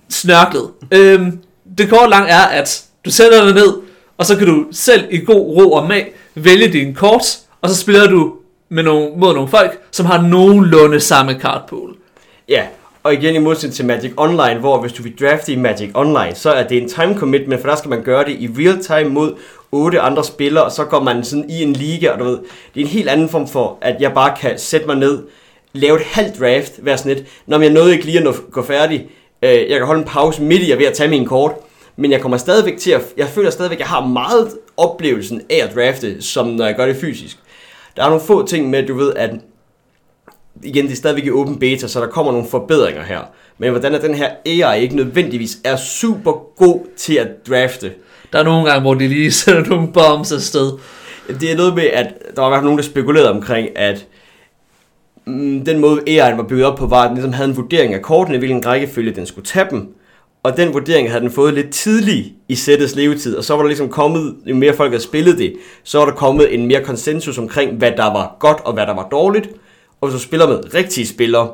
snørklet. 0.09 0.71
Øhm, 0.91 1.39
det 1.77 1.89
korte 1.89 2.09
lang 2.09 2.29
er, 2.29 2.41
at 2.41 2.83
du 3.05 3.11
sætter 3.11 3.45
dig 3.45 3.53
ned, 3.53 3.73
og 4.17 4.25
så 4.25 4.37
kan 4.37 4.47
du 4.47 4.65
selv 4.71 5.07
i 5.11 5.17
god 5.17 5.55
ro 5.55 5.71
og 5.71 5.87
mag 5.87 6.13
vælge 6.43 6.67
din 6.67 6.95
kort, 6.95 7.37
og 7.61 7.69
så 7.69 7.75
spiller 7.75 8.07
du 8.07 8.33
med 8.69 8.83
nogle, 8.83 9.09
mod 9.17 9.33
nogle 9.33 9.49
folk, 9.49 9.79
som 9.91 10.05
har 10.05 10.21
nogenlunde 10.21 10.99
samme 10.99 11.33
kartpool. 11.33 11.95
Ja, 12.49 12.65
og 13.03 13.13
igen 13.13 13.35
i 13.35 13.37
modsætning 13.37 13.73
til 13.73 13.85
Magic 13.85 14.13
Online, 14.17 14.59
hvor 14.59 14.81
hvis 14.81 14.93
du 14.93 15.03
vil 15.03 15.19
drafte 15.19 15.53
i 15.53 15.55
Magic 15.55 15.91
Online, 15.93 16.35
så 16.35 16.51
er 16.51 16.67
det 16.67 16.81
en 16.81 16.89
time 16.89 17.15
commitment, 17.17 17.61
for 17.61 17.69
der 17.69 17.75
skal 17.75 17.89
man 17.89 18.03
gøre 18.03 18.25
det 18.25 18.35
i 18.39 18.49
real 18.57 18.83
time 18.83 19.13
mod 19.13 19.33
otte 19.71 19.99
andre 19.99 20.23
spillere, 20.23 20.63
og 20.63 20.71
så 20.71 20.85
går 20.85 21.03
man 21.03 21.23
sådan 21.23 21.49
i 21.49 21.63
en 21.63 21.73
liga, 21.73 22.09
og 22.09 22.19
du 22.19 22.23
ved, 22.23 22.37
det 22.73 22.81
er 22.81 22.85
en 22.85 22.87
helt 22.87 23.09
anden 23.09 23.29
form 23.29 23.47
for, 23.47 23.77
at 23.81 24.01
jeg 24.01 24.13
bare 24.13 24.35
kan 24.41 24.59
sætte 24.59 24.87
mig 24.87 24.95
ned, 24.95 25.23
lave 25.73 25.95
et 25.95 26.05
halvt 26.05 26.39
draft, 26.39 26.73
være 26.77 26.97
sådan 26.97 27.15
lidt, 27.15 27.27
når 27.45 27.59
jeg 27.59 27.69
nåede 27.69 27.93
ikke 27.93 28.05
lige 28.05 28.27
at 28.27 28.35
gå 28.51 28.63
færdig, 28.63 29.07
øh, 29.43 29.69
jeg 29.69 29.77
kan 29.77 29.85
holde 29.85 30.01
en 30.01 30.07
pause 30.07 30.41
midt 30.41 30.61
i, 30.61 30.69
jeg 30.69 30.77
ved 30.77 30.85
at 30.85 30.93
tage 30.93 31.09
min 31.09 31.25
kort, 31.25 31.51
men 31.95 32.11
jeg 32.11 32.21
kommer 32.21 32.37
stadigvæk 32.37 32.77
til 32.77 32.91
at, 32.91 33.01
jeg 33.17 33.27
føler 33.27 33.49
stadigvæk, 33.49 33.75
at 33.75 33.79
jeg 33.79 33.87
har 33.87 34.05
meget 34.05 34.51
oplevelsen 34.77 35.41
af 35.49 35.63
at 35.63 35.75
drafte, 35.75 36.21
som 36.21 36.47
når 36.47 36.65
jeg 36.65 36.75
gør 36.75 36.85
det 36.85 36.95
fysisk. 36.95 37.37
Der 37.95 38.03
er 38.03 38.07
nogle 38.07 38.23
få 38.23 38.47
ting 38.47 38.69
med, 38.69 38.87
du 38.87 38.97
ved, 38.97 39.13
at 39.15 39.31
igen, 40.63 40.85
det 40.85 40.91
er 40.91 40.95
stadigvæk 40.95 41.25
i 41.25 41.31
open 41.31 41.59
beta, 41.59 41.87
så 41.87 41.99
der 41.99 42.07
kommer 42.07 42.31
nogle 42.31 42.47
forbedringer 42.47 43.03
her. 43.03 43.19
Men 43.57 43.69
hvordan 43.71 43.93
er 43.93 43.99
den 43.99 44.15
her 44.15 44.29
AI 44.45 44.81
ikke 44.81 44.95
nødvendigvis 44.95 45.57
er 45.63 45.75
super 45.75 46.31
god 46.55 46.85
til 46.97 47.15
at 47.15 47.47
drafte? 47.47 47.93
Der 48.33 48.39
er 48.39 48.43
nogle 48.43 48.69
gange, 48.69 48.81
hvor 48.81 48.93
de 48.93 49.07
lige 49.07 49.31
sætter 49.41 49.63
nogle 49.65 49.93
bombs 49.93 50.31
afsted. 50.31 50.71
Det 51.27 51.51
er 51.51 51.57
noget 51.57 51.75
med, 51.75 51.83
at 51.83 52.13
der 52.35 52.41
var 52.41 52.47
i 52.47 52.49
hvert 52.49 52.57
fald 52.57 52.65
nogen, 52.65 52.77
der 52.77 52.83
spekulerede 52.83 53.31
omkring, 53.31 53.77
at 53.77 54.05
mm, 55.25 55.65
den 55.65 55.79
måde 55.79 56.01
AI'en 56.01 56.35
var 56.35 56.45
bygget 56.49 56.65
op 56.65 56.77
på, 56.77 56.87
var, 56.87 57.03
at 57.03 57.07
den 57.07 57.15
ligesom 57.15 57.33
havde 57.33 57.49
en 57.49 57.57
vurdering 57.57 57.93
af 57.93 58.01
kortene, 58.01 58.37
hvilken 58.37 58.65
rækkefølge 58.65 59.11
den 59.11 59.25
skulle 59.25 59.45
tage 59.45 59.67
dem. 59.71 59.93
Og 60.47 60.57
den 60.57 60.73
vurdering 60.73 61.09
havde 61.09 61.21
den 61.21 61.31
fået 61.31 61.53
lidt 61.53 61.69
tidlig 61.69 62.33
i 62.49 62.55
sættets 62.55 62.95
levetid, 62.95 63.35
og 63.35 63.43
så 63.43 63.53
var 63.53 63.61
der 63.61 63.67
ligesom 63.67 63.89
kommet, 63.89 64.35
jo 64.45 64.55
mere 64.55 64.73
folk 64.73 64.91
havde 64.91 65.03
spillet 65.03 65.37
det, 65.37 65.53
så 65.83 65.97
var 65.97 66.05
der 66.05 66.11
kommet 66.11 66.53
en 66.53 66.67
mere 66.67 66.83
konsensus 66.83 67.37
omkring, 67.37 67.71
hvad 67.71 67.91
der 67.91 68.03
var 68.03 68.35
godt 68.39 68.57
og 68.65 68.73
hvad 68.73 68.85
der 68.85 68.95
var 68.95 69.07
dårligt. 69.11 69.49
Og 70.01 70.09
hvis 70.09 70.21
du 70.21 70.27
spiller 70.27 70.47
med 70.47 70.73
rigtige 70.73 71.07
spillere, 71.07 71.49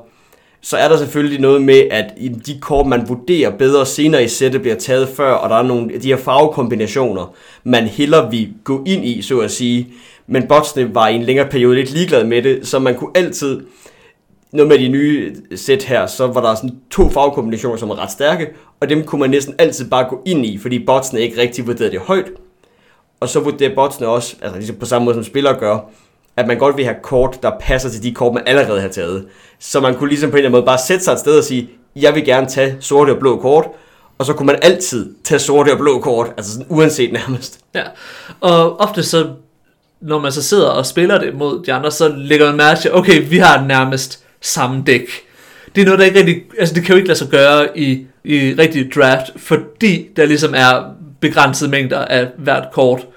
så 0.62 0.77
er 0.77 0.88
der 0.88 0.97
selvfølgelig 0.97 1.39
noget 1.39 1.62
med, 1.62 1.88
at 1.91 2.05
i 2.17 2.27
de 2.27 2.59
kort, 2.62 2.88
man 2.88 3.09
vurderer 3.09 3.50
bedre 3.57 3.85
senere 3.85 4.23
i 4.23 4.27
sættet, 4.27 4.62
bliver 4.62 4.75
taget 4.75 5.09
før, 5.09 5.31
og 5.31 5.50
der 5.50 5.55
er 5.55 5.63
nogle 5.63 5.93
af 5.93 6.01
de 6.01 6.07
her 6.07 6.17
farvekombinationer, 6.17 7.33
man 7.63 7.83
hellere 7.83 8.31
vil 8.31 8.53
gå 8.63 8.83
ind 8.85 9.05
i, 9.05 9.21
så 9.21 9.39
at 9.39 9.51
sige. 9.51 9.88
Men 10.27 10.47
botsene 10.47 10.95
var 10.95 11.07
i 11.07 11.15
en 11.15 11.23
længere 11.23 11.50
periode 11.50 11.75
lidt 11.75 11.91
ligeglade 11.91 12.27
med 12.27 12.41
det, 12.41 12.67
så 12.67 12.79
man 12.79 12.95
kunne 12.95 13.12
altid, 13.15 13.62
noget 14.53 14.69
med 14.69 14.79
de 14.79 14.88
nye 14.88 15.36
sæt 15.55 15.83
her, 15.83 16.05
så 16.05 16.27
var 16.27 16.41
der 16.41 16.55
sådan 16.55 16.75
to 16.91 17.10
farvekombinationer, 17.10 17.77
som 17.77 17.89
var 17.89 18.00
ret 18.00 18.12
stærke, 18.12 18.48
og 18.79 18.89
dem 18.89 19.03
kunne 19.03 19.19
man 19.19 19.29
næsten 19.29 19.55
altid 19.57 19.89
bare 19.89 20.10
gå 20.10 20.22
ind 20.25 20.45
i, 20.45 20.57
fordi 20.57 20.86
botsene 20.86 21.22
ikke 21.22 21.41
rigtig 21.41 21.67
vurderede 21.67 21.91
det 21.91 22.00
højt. 22.00 22.25
Og 23.19 23.29
så 23.29 23.39
vurderede 23.39 23.75
botsene 23.75 24.07
også, 24.07 24.36
altså 24.41 24.57
ligesom 24.57 24.75
på 24.75 24.86
samme 24.86 25.05
måde 25.05 25.15
som 25.15 25.24
spillere 25.24 25.60
gør, 25.60 25.79
at 26.38 26.48
man 26.48 26.57
godt 26.57 26.77
vil 26.77 26.86
have 26.86 26.98
kort, 27.03 27.43
der 27.43 27.51
passer 27.60 27.89
til 27.89 28.03
de 28.03 28.13
kort, 28.13 28.33
man 28.33 28.43
allerede 28.45 28.81
har 28.81 28.88
taget. 28.88 29.25
Så 29.60 29.79
man 29.79 29.95
kunne 29.95 30.10
ligesom 30.10 30.29
på 30.29 30.36
en 30.36 30.38
eller 30.38 30.50
anden 30.50 30.57
måde 30.57 30.65
bare 30.65 30.77
sætte 30.77 31.03
sig 31.03 31.12
et 31.13 31.19
sted 31.19 31.38
og 31.38 31.43
sige, 31.43 31.69
jeg 31.95 32.15
vil 32.15 32.25
gerne 32.25 32.48
tage 32.48 32.77
sorte 32.79 33.12
og 33.12 33.19
blå 33.19 33.38
kort, 33.38 33.65
og 34.17 34.25
så 34.25 34.33
kunne 34.33 34.48
man 34.48 34.60
altid 34.62 35.15
tage 35.24 35.39
sorte 35.39 35.72
og 35.72 35.77
blå 35.77 36.00
kort, 36.00 36.27
altså 36.38 36.51
sådan 36.51 36.65
uanset 36.69 37.13
nærmest. 37.13 37.60
Ja, 37.75 37.83
og 38.39 38.79
ofte 38.79 39.03
så, 39.03 39.29
når 40.01 40.19
man 40.19 40.31
så 40.31 40.43
sidder 40.43 40.69
og 40.69 40.86
spiller 40.86 41.19
det 41.19 41.36
mod 41.36 41.63
de 41.65 41.74
andre, 41.74 41.91
så 41.91 42.07
lægger 42.17 42.45
man 42.45 42.57
mærke 42.57 42.81
til, 42.81 42.93
okay, 42.93 43.29
vi 43.29 43.38
har 43.38 43.65
nærmest 43.67 44.23
samme 44.43 44.83
dæk. 44.88 45.09
Det 45.75 45.81
er 45.81 45.85
noget, 45.85 46.00
der 46.00 46.05
ikke 46.05 46.19
rigtig, 46.19 46.43
altså 46.59 46.75
det 46.75 46.83
kan 46.83 46.93
jo 46.93 46.97
ikke 46.97 47.07
lade 47.07 47.19
sig 47.19 47.27
gøre 47.27 47.77
i, 47.77 48.05
i 48.23 48.38
rigtig 48.59 48.93
draft, 48.95 49.31
fordi 49.38 50.07
der 50.15 50.25
ligesom 50.25 50.53
er 50.57 50.83
begrænsede 51.19 51.69
mængder 51.69 52.00
af 52.00 52.27
hvert 52.38 52.67
kort. 52.73 53.07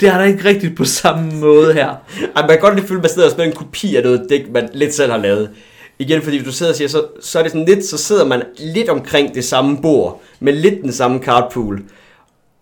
Det 0.00 0.08
er 0.08 0.18
der 0.18 0.24
ikke 0.24 0.44
rigtigt 0.44 0.76
på 0.76 0.84
samme 0.84 1.32
måde 1.32 1.72
her. 1.72 1.88
Ej, 2.36 2.42
man 2.42 2.48
kan 2.48 2.60
godt 2.60 2.74
lige 2.74 2.86
føle, 2.86 2.98
at 2.98 3.02
man 3.02 3.10
sidder 3.10 3.28
og 3.28 3.32
spiller 3.32 3.50
en 3.50 3.56
kopi 3.56 3.96
af 3.96 4.02
noget 4.02 4.26
dæk, 4.30 4.52
man 4.52 4.68
lidt 4.74 4.94
selv 4.94 5.10
har 5.10 5.18
lavet. 5.18 5.50
Igen, 5.98 6.22
fordi 6.22 6.36
hvis 6.36 6.46
du 6.46 6.52
sidder 6.52 6.72
og 6.72 6.76
siger, 6.76 6.88
så, 6.88 7.04
så 7.20 7.38
er 7.38 7.42
det 7.42 7.52
sådan 7.52 7.66
lidt, 7.66 7.84
så 7.84 7.98
sidder 7.98 8.24
man 8.24 8.42
lidt 8.58 8.88
omkring 8.88 9.34
det 9.34 9.44
samme 9.44 9.82
bord, 9.82 10.22
med 10.40 10.52
lidt 10.52 10.82
den 10.82 10.92
samme 10.92 11.22
cardpool, 11.22 11.82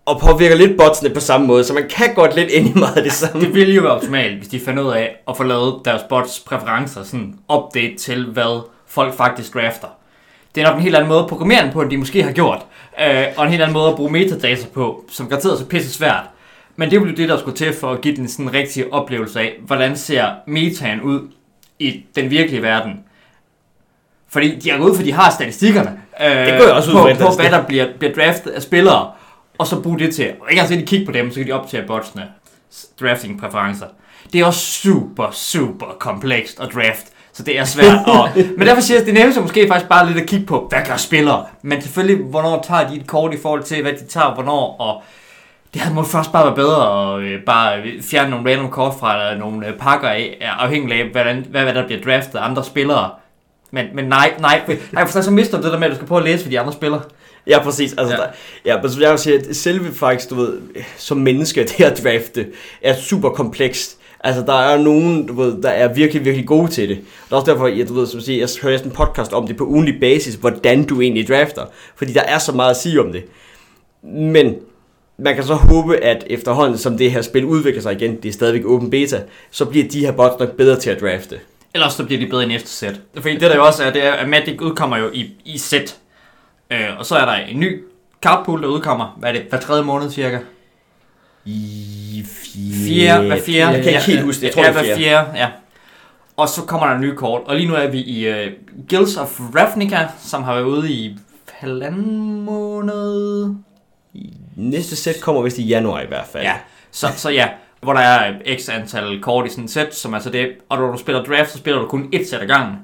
og 0.06 0.20
påvirker 0.20 0.56
lidt 0.56 0.78
botsene 0.78 1.10
på 1.10 1.20
samme 1.20 1.46
måde, 1.46 1.64
så 1.64 1.74
man 1.74 1.88
kan 1.90 2.14
godt 2.14 2.36
lidt 2.36 2.50
ind 2.50 2.68
i 2.68 2.78
meget 2.78 2.96
af 2.96 3.02
det 3.02 3.12
samme. 3.12 3.40
Det 3.40 3.54
ville 3.54 3.74
jo 3.74 3.82
være 3.82 3.92
optimalt, 3.92 4.36
hvis 4.36 4.48
de 4.48 4.60
fandt 4.60 4.80
ud 4.80 4.92
af 4.92 5.16
at 5.28 5.36
få 5.36 5.42
lavet 5.42 5.74
deres 5.84 6.02
bots 6.08 6.40
præferencer, 6.40 7.02
sådan 7.02 7.34
update 7.54 7.96
til, 7.98 8.24
hvad 8.24 8.62
folk 8.86 9.14
faktisk 9.14 9.54
drafter. 9.54 9.88
Det 10.54 10.62
er 10.62 10.66
nok 10.66 10.76
en 10.76 10.82
helt 10.82 10.94
anden 10.94 11.08
måde 11.08 11.20
at 11.20 11.26
programmere 11.26 11.62
den 11.62 11.72
på, 11.72 11.82
end 11.82 11.90
de 11.90 11.96
måske 11.96 12.22
har 12.22 12.32
gjort. 12.32 12.66
Øh, 13.06 13.24
og 13.36 13.44
en 13.44 13.50
helt 13.50 13.62
anden 13.62 13.72
måde 13.72 13.88
at 13.88 13.96
bruge 13.96 14.12
metadata 14.12 14.66
på, 14.74 15.04
som 15.10 15.28
garanteret 15.28 15.52
er 15.52 15.58
så 15.58 15.64
pisse 15.66 15.92
svært. 15.92 16.24
Men 16.76 16.90
det 16.90 16.96
jo 16.96 17.06
det, 17.06 17.28
der 17.28 17.38
skulle 17.38 17.56
til 17.56 17.72
for 17.72 17.92
at 17.92 18.00
give 18.00 18.16
den 18.16 18.28
sådan 18.28 18.44
en 18.46 18.54
rigtig 18.54 18.92
oplevelse 18.92 19.40
af, 19.40 19.52
hvordan 19.66 19.96
ser 19.96 20.24
metaen 20.46 21.00
ud 21.00 21.20
i 21.78 22.04
den 22.16 22.30
virkelige 22.30 22.62
verden. 22.62 22.92
Fordi 24.28 24.56
de 24.58 24.70
er 24.70 24.78
gået 24.78 24.90
ud, 24.90 24.96
for 24.96 25.02
de 25.02 25.12
har 25.12 25.30
statistikkerne. 25.30 26.00
Øh, 26.20 26.30
Det 26.30 26.58
går 26.58 26.64
jeg 26.66 26.74
også 26.74 26.90
ud 26.90 26.96
på, 26.96 27.24
på, 27.24 27.32
hvad 27.40 27.50
der 27.50 27.62
bliver, 27.66 27.86
bliver 27.98 28.14
draftet 28.14 28.50
af 28.50 28.62
spillere. 28.62 29.10
Og 29.58 29.66
så 29.66 29.80
bruge 29.80 29.98
det 29.98 30.14
til, 30.14 30.32
og 30.40 30.50
ikke 30.50 30.60
altså 30.62 30.82
kigge 30.86 31.06
på 31.06 31.12
dem, 31.12 31.30
så 31.30 31.36
kan 31.36 31.46
de 31.46 31.52
optage 31.52 31.86
botsene 31.86 32.28
drafting 33.00 33.40
præferencer. 33.40 33.86
Det 34.32 34.40
er 34.40 34.44
også 34.44 34.60
super, 34.60 35.30
super 35.32 35.86
komplekst 36.00 36.60
at 36.60 36.68
draft, 36.74 37.06
så 37.32 37.42
det 37.42 37.58
er 37.58 37.64
svært. 37.64 37.98
Og, 38.06 38.28
men 38.58 38.66
derfor 38.66 38.80
siger 38.80 38.96
jeg, 38.96 39.00
at 39.00 39.06
det 39.06 39.14
nemmeste 39.14 39.38
er 39.40 39.42
måske 39.42 39.68
faktisk 39.68 39.88
bare 39.88 40.06
lidt 40.06 40.18
at 40.18 40.26
kigge 40.26 40.46
på, 40.46 40.66
hvad 40.70 40.80
gør 40.88 40.96
spillere? 40.96 41.46
Men 41.62 41.82
selvfølgelig, 41.82 42.24
hvornår 42.24 42.62
tager 42.62 42.88
de 42.88 42.96
et 42.96 43.06
kort 43.06 43.34
i 43.34 43.38
forhold 43.42 43.62
til, 43.62 43.82
hvad 43.82 43.92
de 43.92 44.06
tager, 44.06 44.34
hvornår, 44.34 44.76
og 44.78 45.02
det 45.74 45.82
havde 45.82 45.94
må 45.94 46.02
først 46.02 46.32
bare 46.32 46.46
være 46.46 46.54
bedre 46.54 47.14
at 47.14 47.22
øh, 47.22 47.42
bare 47.46 47.82
fjerne 48.02 48.30
nogle 48.30 48.50
random 48.50 48.70
kort 48.70 48.94
fra 49.00 49.14
eller 49.14 49.38
nogle 49.38 49.66
øh, 49.66 49.78
pakker 49.78 50.08
af, 50.08 50.36
afhængig 50.58 51.00
af, 51.00 51.08
hvordan, 51.08 51.46
hvad, 51.50 51.62
hvad 51.62 51.74
der 51.74 51.86
bliver 51.86 52.02
draftet 52.02 52.38
af 52.38 52.44
andre 52.44 52.64
spillere. 52.64 53.10
Men, 53.70 53.86
men 53.94 54.04
nej, 54.04 54.32
nej, 54.38 54.62
nej, 54.92 55.06
for 55.06 55.20
så 55.20 55.30
mister 55.30 55.58
du 55.58 55.64
det 55.64 55.72
der 55.72 55.78
med, 55.78 55.86
at 55.86 55.90
du 55.90 55.96
skal 55.96 56.08
prøve 56.08 56.18
at 56.18 56.24
læse, 56.24 56.44
hvad 56.44 56.50
de 56.50 56.60
andre 56.60 56.72
spiller. 56.72 57.00
Ja, 57.46 57.62
præcis. 57.62 57.94
Altså, 57.98 58.14
Ja. 58.14 58.20
Der, 58.20 58.26
ja, 58.64 58.82
men 58.82 58.90
som 58.90 59.02
jeg 59.02 59.10
vil 59.10 59.18
sige, 59.18 59.34
at 59.34 59.56
selve 59.56 59.94
faktisk, 59.94 60.30
du 60.30 60.34
ved, 60.34 60.58
som 60.96 61.16
menneske, 61.16 61.64
det 61.78 61.84
at 61.84 62.00
drafte, 62.04 62.46
er 62.82 62.94
super 62.94 63.30
komplekst. 63.30 63.96
Altså, 64.20 64.42
der 64.42 64.52
er 64.52 64.78
nogen, 64.78 65.26
du 65.26 65.34
ved, 65.34 65.62
der 65.62 65.68
er 65.68 65.94
virkelig, 65.94 66.24
virkelig 66.24 66.46
gode 66.46 66.70
til 66.70 66.88
det. 66.88 66.96
Og 66.98 67.04
det 67.24 67.32
er 67.32 67.36
også 67.36 67.52
derfor, 67.52 67.66
jeg, 67.66 67.88
du 67.88 67.94
ved, 67.94 68.06
som 68.06 68.18
jeg 68.18 68.24
siger, 68.24 68.38
jeg 68.38 68.48
hører 68.62 68.76
sådan 68.76 68.92
en 68.92 68.96
podcast 68.96 69.32
om 69.32 69.46
det 69.46 69.56
på 69.56 69.64
ugenlig 69.64 70.00
basis, 70.00 70.34
hvordan 70.34 70.84
du 70.84 71.00
egentlig 71.00 71.28
drafter. 71.28 71.62
Fordi 71.96 72.12
der 72.12 72.22
er 72.22 72.38
så 72.38 72.52
meget 72.52 72.70
at 72.70 72.76
sige 72.76 73.00
om 73.00 73.12
det. 73.12 73.24
Men 74.02 74.54
man 75.18 75.34
kan 75.34 75.44
så 75.44 75.54
håbe, 75.54 75.96
at 75.96 76.24
efterhånden, 76.30 76.78
som 76.78 76.98
det 76.98 77.12
her 77.12 77.22
spil 77.22 77.44
udvikler 77.44 77.82
sig 77.82 77.92
igen, 77.92 78.16
det 78.22 78.28
er 78.28 78.32
stadigvæk 78.32 78.66
open 78.66 78.90
beta, 78.90 79.22
så 79.50 79.64
bliver 79.64 79.88
de 79.88 80.00
her 80.00 80.12
bots 80.12 80.40
nok 80.40 80.56
bedre 80.56 80.80
til 80.80 80.90
at 80.90 81.00
drafte. 81.00 81.40
Ellers 81.74 81.92
så 81.92 82.04
bliver 82.04 82.20
de 82.20 82.26
bedre 82.26 82.44
i 82.44 82.46
næste 82.46 82.68
sæt. 82.68 83.00
Fordi 83.14 83.34
det 83.34 83.40
der 83.40 83.54
jo 83.54 83.66
også 83.66 83.84
er, 83.84 83.92
det 83.92 84.04
er, 84.04 84.12
at 84.12 84.28
Magic 84.28 84.60
udkommer 84.62 84.96
jo 84.96 85.10
i, 85.12 85.30
i 85.44 85.58
sæt. 85.58 85.96
Øh, 86.70 86.98
og 86.98 87.06
så 87.06 87.16
er 87.16 87.24
der 87.24 87.32
en 87.32 87.60
ny 87.60 87.84
cardpool, 88.22 88.62
der 88.62 88.68
udkommer, 88.68 89.16
hvad 89.18 89.28
er 89.28 89.32
det, 89.32 89.46
hver 89.48 89.60
tredje 89.60 89.84
måned 89.84 90.10
cirka? 90.10 90.38
I 91.44 92.24
Fjerde, 92.86 93.26
hver 93.26 93.40
fjerde. 93.46 93.72
Jeg 93.72 93.82
kan 93.82 93.92
ikke 93.92 94.06
helt 94.06 94.22
huske 94.22 94.40
det. 94.40 94.46
Jeg 94.46 94.54
tror, 94.54 94.64
ja, 94.64 94.68
det 94.68 94.76
er 94.78 94.82
fjerde. 94.82 95.00
fjerde, 95.00 95.30
ja. 95.34 95.48
Og 96.36 96.48
så 96.48 96.62
kommer 96.62 96.86
der 96.86 96.98
nye 96.98 97.16
kort. 97.16 97.42
Og 97.46 97.56
lige 97.56 97.68
nu 97.68 97.74
er 97.74 97.86
vi 97.86 97.98
i 97.98 98.30
uh, 98.30 98.52
Guilds 98.88 99.16
of 99.16 99.40
Ravnica, 99.40 100.08
som 100.18 100.42
har 100.42 100.54
været 100.54 100.64
ude 100.64 100.92
i 100.92 101.18
halvanden 101.52 102.40
måned. 102.40 103.54
Næste 104.56 104.96
sæt 104.96 105.14
kommer 105.22 105.42
vist 105.42 105.58
i 105.58 105.66
januar 105.66 106.00
i 106.00 106.06
hvert 106.06 106.26
fald. 106.26 106.44
Ja, 106.44 106.54
så, 106.90 107.06
så 107.16 107.30
ja, 107.30 107.48
hvor 107.80 107.92
der 107.92 108.00
er 108.00 108.34
x 108.58 108.68
antal 108.68 109.20
kort 109.22 109.46
i 109.46 109.50
sådan 109.50 109.64
et 109.64 109.70
sæt, 109.70 109.94
som 109.94 110.14
altså 110.14 110.30
det, 110.30 110.48
og 110.68 110.78
når 110.78 110.92
du 110.92 110.98
spiller 110.98 111.24
draft, 111.24 111.50
så 111.50 111.58
spiller 111.58 111.80
du 111.80 111.88
kun 111.88 112.08
et 112.12 112.28
sæt 112.28 112.42
ad 112.42 112.46
gangen. 112.46 112.76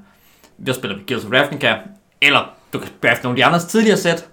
Der 0.67 0.73
spiller 0.73 0.97
vi 0.97 1.03
Guilds 1.07 1.25
of 1.25 1.33
Ravnica, 1.33 1.75
eller 2.23 2.55
du 2.73 2.79
kan 2.79 2.89
drafte 3.03 3.25
nogle 3.25 3.35
af 3.35 3.43
de 3.43 3.45
andres 3.45 3.65
tidligere 3.65 3.97
sæt, 3.97 4.27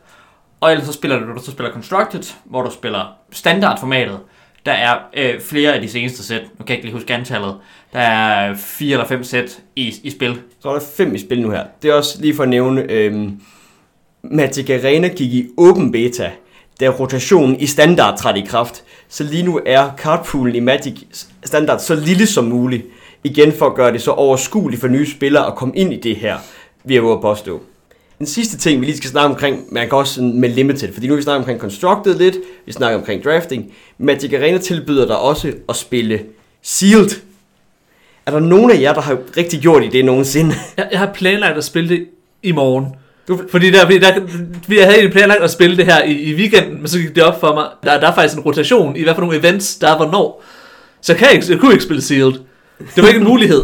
og 0.60 0.72
ellers 0.72 0.88
så 0.88 0.94
spiller 0.94 1.20
du, 1.20 1.34
du 1.34 1.44
så 1.44 1.52
spiller 1.52 1.72
Constructed, 1.72 2.24
hvor 2.46 2.62
du 2.62 2.72
spiller 2.72 3.14
standardformatet. 3.32 4.20
Der 4.66 4.72
er 4.72 4.98
øh, 5.14 5.42
flere 5.42 5.74
af 5.74 5.82
de 5.82 5.90
seneste 5.90 6.24
sæt, 6.24 6.42
nu 6.42 6.66
kan 6.66 6.70
jeg 6.70 6.78
ikke 6.78 6.86
lige 6.86 6.96
huske 6.96 7.14
antallet, 7.14 7.56
der 7.94 8.00
er 8.00 8.56
fire 8.56 8.92
eller 8.92 9.08
fem 9.08 9.24
sæt 9.24 9.60
i, 9.76 9.94
i 10.04 10.10
spil. 10.10 10.42
Så 10.60 10.70
er 10.70 10.74
der 10.74 10.82
fem 10.98 11.16
i 11.16 11.20
spil 11.20 11.42
nu 11.42 11.52
her. 11.52 11.64
Det 11.82 11.90
er 11.90 11.94
også 11.94 12.22
lige 12.22 12.36
for 12.36 12.44
at 12.44 12.50
nævne, 12.50 12.92
øh, 12.92 13.30
Magic 14.24 14.70
Arena 14.70 15.08
gik 15.08 15.34
i 15.34 15.48
åben 15.58 15.92
beta, 15.92 16.32
da 16.80 16.88
rotationen 16.88 17.60
i 17.60 17.66
standard 17.66 18.18
trådte 18.18 18.40
i 18.40 18.46
kraft. 18.46 18.84
Så 19.10 19.24
lige 19.24 19.44
nu 19.44 19.62
er 19.66 19.92
cardpoolen 19.98 20.56
i 20.56 20.60
Magic 20.60 21.04
standard 21.44 21.80
så 21.80 21.96
lille 21.96 22.28
som 22.28 22.44
muligt. 22.44 22.86
Igen 23.24 23.54
for 23.54 23.66
at 23.66 23.76
gøre 23.76 23.94
det 23.94 24.02
så 24.02 24.12
overskueligt 24.12 24.82
for 24.82 24.88
nye 24.88 25.12
spillere 25.12 25.48
at 25.48 25.56
komme 25.56 25.76
ind 25.76 25.94
i 25.94 26.00
det 26.00 26.16
her, 26.16 26.38
vil 26.84 26.94
jeg 26.94 27.12
at 27.12 27.22
påstå. 27.22 27.62
Den 28.20 28.28
sidste 28.28 28.58
ting, 28.58 28.82
vi 28.82 28.86
lige 28.86 28.98
skal 28.98 29.10
snakke 29.10 29.30
omkring, 29.30 29.66
man 29.74 29.90
kan 29.90 29.98
også 29.98 30.22
med 30.22 30.50
limited, 30.50 30.94
fordi 30.94 31.08
nu 31.08 31.16
vi 31.16 31.22
snakket 31.22 31.38
omkring 31.40 31.60
constructed 31.60 32.16
lidt, 32.18 32.36
vi 32.66 32.72
snakker 32.72 32.98
omkring 33.00 33.24
drafting. 33.24 33.66
Magic 33.98 34.34
Arena 34.34 34.58
tilbyder 34.58 35.06
dig 35.08 35.18
også 35.20 35.54
at 35.70 35.76
spille 35.76 36.20
sealed. 36.64 37.10
Er 38.26 38.32
der 38.32 38.40
nogen 38.40 38.72
af 38.72 38.82
jer, 38.82 38.94
der 38.94 39.02
har 39.02 39.18
rigtig 39.38 39.60
gjort 39.60 39.84
i 39.84 39.88
det 39.88 40.06
nogensinde? 40.06 40.56
Jeg, 40.78 40.88
jeg 40.92 41.00
har 41.00 41.12
planlagt 41.14 41.58
at 41.58 41.64
spille 41.64 41.90
det 41.90 42.06
i 42.44 42.52
morgen. 42.52 42.86
Du- 43.28 43.42
Fordi 43.52 43.72
der, 43.72 43.86
der, 43.88 44.20
vi 44.68 44.78
havde 44.78 44.90
egentlig 44.94 45.12
planlagt 45.12 45.42
at 45.44 45.52
spille 45.52 45.78
det 45.78 45.86
her 45.86 46.04
i, 46.04 46.12
i 46.12 46.34
weekenden, 46.36 46.78
men 46.78 46.88
så 46.88 47.00
gik 47.00 47.16
det 47.16 47.24
op 47.24 47.40
for 47.40 47.54
mig. 47.54 47.66
Der, 47.84 48.00
der 48.00 48.08
er 48.08 48.16
faktisk 48.16 48.38
en 48.38 48.44
rotation 48.44 48.96
i 48.96 49.04
hvad 49.04 49.14
for 49.14 49.22
nogle 49.22 49.38
events, 49.40 49.76
der 49.76 49.88
er 49.92 49.98
hvornår. 49.98 50.44
Så 51.02 51.12
jeg, 51.14 51.20
kan 51.20 51.28
ikke, 51.34 51.46
jeg 51.50 51.60
kunne 51.60 51.72
ikke 51.72 51.84
spille 51.84 52.02
Sealed. 52.02 52.34
Det 52.96 53.04
var 53.04 53.08
ikke 53.08 53.20
en 53.20 53.28
mulighed. 53.28 53.64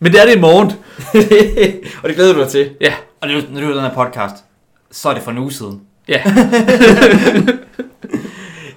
Men 0.00 0.12
det 0.12 0.20
er 0.20 0.26
det 0.26 0.36
i 0.36 0.40
morgen. 0.40 0.66
og 2.02 2.08
det 2.08 2.16
glæder 2.16 2.32
du 2.32 2.40
dig 2.40 2.48
til. 2.48 2.70
Ja, 2.80 2.92
Og 3.24 3.30
det 3.30 3.52
når 3.52 3.60
du 3.60 3.66
er 3.66 3.72
den 3.72 3.80
her 3.80 3.94
podcast, 3.94 4.44
så 4.90 5.08
er 5.08 5.14
det 5.14 5.22
for 5.22 5.30
en 5.30 5.38
uge 5.38 5.52
siden. 5.52 5.80
ja. 6.08 6.22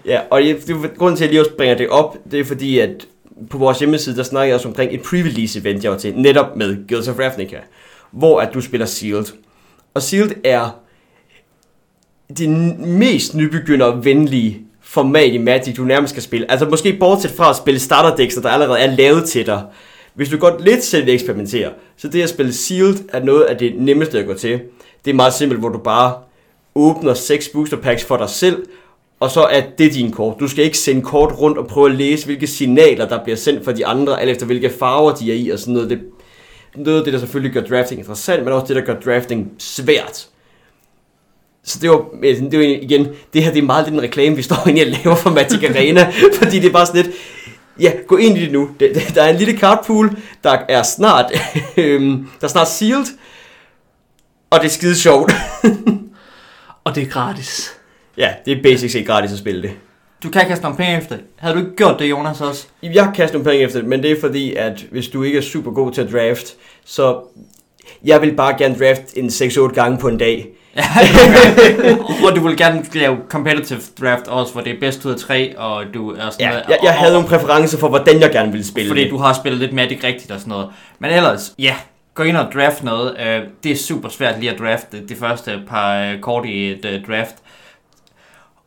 Ja, 0.05 0.21
og 0.31 0.41
det, 0.41 0.69
er 0.69 0.97
grunden 0.97 1.17
til, 1.17 1.23
at 1.23 1.27
jeg 1.27 1.29
lige 1.29 1.41
også 1.41 1.51
bringer 1.57 1.77
det 1.77 1.89
op, 1.89 2.17
det 2.31 2.39
er 2.39 2.43
fordi, 2.43 2.79
at 2.79 3.07
på 3.49 3.57
vores 3.57 3.79
hjemmeside, 3.79 4.15
der 4.15 4.23
snakker 4.23 4.45
jeg 4.45 4.55
også 4.55 4.67
omkring 4.67 4.93
et 4.93 4.99
pre-release 4.99 5.59
event, 5.59 5.83
jeg 5.83 5.91
var 5.91 5.97
til, 5.97 6.15
netop 6.15 6.55
med 6.55 6.87
Guilds 6.87 7.07
of 7.07 7.19
Ravnica, 7.19 7.57
hvor 8.11 8.41
at 8.41 8.53
du 8.53 8.61
spiller 8.61 8.85
Sealed. 8.85 9.25
Og 9.93 10.01
Sealed 10.01 10.31
er 10.43 10.79
det 12.37 12.49
mest 12.79 13.35
nybegyndervenlige 13.35 14.61
format 14.81 15.33
i 15.33 15.37
Magic, 15.37 15.75
du 15.75 15.83
nærmest 15.83 16.11
skal 16.11 16.23
spille. 16.23 16.51
Altså 16.51 16.65
måske 16.65 16.97
bortset 16.99 17.31
fra 17.31 17.49
at 17.49 17.55
spille 17.55 17.79
starterdecks, 17.79 18.35
der 18.35 18.49
allerede 18.49 18.79
er 18.79 18.95
lavet 18.95 19.25
til 19.25 19.45
dig. 19.45 19.63
Hvis 20.17 20.29
du 20.29 20.37
godt 20.37 20.63
lidt 20.63 20.83
selv 20.83 21.05
vil 21.05 21.13
eksperimentere, 21.13 21.71
så 21.97 22.07
det 22.07 22.21
at 22.21 22.29
spille 22.29 22.53
Sealed 22.53 22.97
er 23.09 23.23
noget 23.23 23.43
af 23.43 23.57
det 23.57 23.73
nemmeste 23.79 24.19
at 24.19 24.25
gå 24.25 24.33
til. 24.33 24.59
Det 25.05 25.11
er 25.11 25.15
meget 25.15 25.33
simpelt, 25.33 25.59
hvor 25.59 25.69
du 25.69 25.77
bare 25.77 26.13
åbner 26.75 27.13
seks 27.13 27.49
booster 27.49 27.77
packs 27.77 28.03
for 28.03 28.17
dig 28.17 28.29
selv, 28.29 28.65
og 29.19 29.31
så 29.31 29.41
er 29.41 29.61
det 29.77 29.93
din 29.93 30.11
kort. 30.11 30.39
Du 30.39 30.47
skal 30.47 30.63
ikke 30.63 30.77
sende 30.77 31.01
kort 31.01 31.39
rundt 31.39 31.57
og 31.57 31.67
prøve 31.67 31.89
at 31.89 31.95
læse, 31.95 32.25
hvilke 32.25 32.47
signaler, 32.47 33.07
der 33.07 33.23
bliver 33.23 33.35
sendt 33.35 33.65
fra 33.65 33.71
de 33.71 33.85
andre, 33.85 34.21
alt 34.21 34.29
efter 34.29 34.45
hvilke 34.45 34.69
farver 34.69 35.15
de 35.15 35.31
er 35.31 35.35
i 35.35 35.49
og 35.49 35.59
sådan 35.59 35.73
noget. 35.73 35.89
Det, 35.89 35.99
noget 36.75 36.97
af 36.97 37.03
det, 37.03 37.13
der 37.13 37.19
selvfølgelig 37.19 37.51
gør 37.53 37.61
drafting 37.61 37.99
interessant, 37.99 38.43
men 38.43 38.53
også 38.53 38.67
det, 38.67 38.75
der 38.75 38.93
gør 38.93 38.99
drafting 38.99 39.51
svært. 39.57 40.27
Så 41.63 41.79
det 41.81 41.89
var, 41.89 42.05
det 42.23 42.59
var 42.59 42.65
igen, 42.65 43.07
det 43.33 43.43
her 43.43 43.51
det 43.51 43.61
er 43.61 43.65
meget 43.65 43.85
lidt 43.85 43.95
en 43.95 44.01
reklame, 44.01 44.35
vi 44.35 44.41
står 44.41 44.67
inde 44.67 44.81
og 44.81 44.87
laver 44.87 45.15
for 45.15 45.29
Magic 45.29 45.69
Arena, 45.69 46.11
fordi 46.41 46.59
det 46.59 46.67
er 46.67 46.73
bare 46.73 46.85
sådan 46.85 47.05
lidt, 47.05 47.15
ja, 47.79 47.91
gå 48.07 48.17
ind 48.17 48.37
i 48.37 48.41
det 48.41 48.51
nu. 48.51 48.69
Der 49.15 49.23
er 49.23 49.29
en 49.29 49.35
lille 49.35 49.59
cardpool, 49.59 50.17
der 50.43 50.57
er 50.69 50.83
snart, 50.83 51.31
øhm, 51.77 52.29
der 52.41 52.47
er 52.47 52.51
snart 52.51 52.69
sealed, 52.69 53.05
og 54.49 54.59
det 54.59 54.65
er 54.65 54.71
skide 54.71 54.95
sjovt. 54.95 55.31
Og 56.83 56.95
det 56.95 57.03
er 57.03 57.07
gratis. 57.07 57.77
ja, 58.17 58.33
det 58.45 58.57
er 58.57 58.63
basic 58.63 58.91
set 58.91 59.07
gratis 59.07 59.31
at 59.31 59.37
spille 59.37 59.61
det. 59.61 59.71
Du 60.23 60.29
kan 60.29 60.47
kaste 60.47 60.63
nogle 60.63 60.77
penge 60.77 60.97
efter 60.97 61.15
det. 61.15 61.25
Havde 61.35 61.55
du 61.55 61.59
ikke 61.59 61.75
gjort 61.75 61.99
det, 61.99 62.09
Jonas, 62.09 62.41
også? 62.41 62.67
Jeg 62.83 63.11
kaster 63.15 63.37
nogle 63.37 63.51
penge 63.51 63.65
efter 63.65 63.79
det, 63.79 63.89
men 63.89 64.03
det 64.03 64.11
er 64.11 64.19
fordi, 64.19 64.55
at 64.55 64.85
hvis 64.91 65.07
du 65.07 65.23
ikke 65.23 65.37
er 65.37 65.41
super 65.41 65.71
god 65.71 65.91
til 65.91 66.01
at 66.01 66.11
draft, 66.11 66.55
så 66.85 67.19
jeg 68.03 68.21
vil 68.21 68.35
bare 68.35 68.57
gerne 68.57 68.75
draft 68.79 69.01
en 69.15 69.27
6-8 69.27 69.67
gange 69.67 69.97
på 69.97 70.07
en 70.07 70.17
dag. 70.17 70.47
og 72.27 72.35
du 72.35 72.47
vil 72.47 72.57
gerne 72.57 72.85
lave 72.93 73.17
competitive 73.29 73.79
draft 74.01 74.27
også, 74.27 74.53
hvor 74.53 74.61
det 74.61 74.73
er 74.75 74.79
bedst 74.79 75.05
ud 75.05 75.11
af 75.11 75.17
tre, 75.17 75.57
og 75.57 75.83
du 75.93 76.11
er 76.11 76.15
sådan 76.29 76.33
Ja, 76.39 76.47
noget. 76.49 76.63
jeg, 76.69 76.77
jeg 76.83 76.91
og, 76.91 76.95
havde 76.97 77.13
nogle 77.13 77.27
præferencer 77.27 77.77
for, 77.77 77.89
hvordan 77.89 78.19
jeg 78.21 78.31
gerne 78.31 78.51
ville 78.51 78.65
spille 78.67 78.89
Fordi 78.89 79.03
det. 79.03 79.11
du 79.11 79.17
har 79.17 79.33
spillet 79.33 79.59
lidt 79.61 79.73
Magic 79.73 80.03
rigtigt 80.03 80.31
og 80.31 80.39
sådan 80.39 80.51
noget. 80.51 80.67
Men 80.99 81.11
ellers, 81.11 81.53
ja, 81.59 81.75
gå 82.15 82.23
ind 82.23 82.37
og 82.37 82.51
draft 82.53 82.83
noget. 82.83 83.11
Uh, 83.11 83.47
det 83.63 83.71
er 83.71 83.75
super 83.75 84.09
svært 84.09 84.39
lige 84.39 84.51
at 84.51 84.59
drafte 84.59 85.07
de 85.09 85.15
første 85.15 85.59
par 85.69 86.13
uh, 86.13 86.19
kort 86.21 86.45
i 86.45 86.71
et 86.71 86.85
uh, 86.85 87.07
draft. 87.15 87.35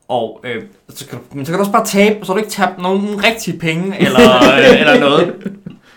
Og 0.08 0.44
uh, 0.44 0.62
så, 0.94 1.06
kan 1.08 1.18
du, 1.18 1.24
men 1.36 1.46
så 1.46 1.52
kan 1.52 1.58
du 1.58 1.60
også 1.60 1.72
bare 1.72 1.86
tabe, 1.86 2.18
så 2.22 2.32
har 2.32 2.34
du 2.34 2.38
ikke 2.38 2.50
tabt 2.52 2.78
nogen 2.82 3.24
rigtige 3.24 3.58
penge 3.58 4.00
eller, 4.00 4.38
uh, 4.40 4.80
eller 4.80 5.00
noget. 5.00 5.34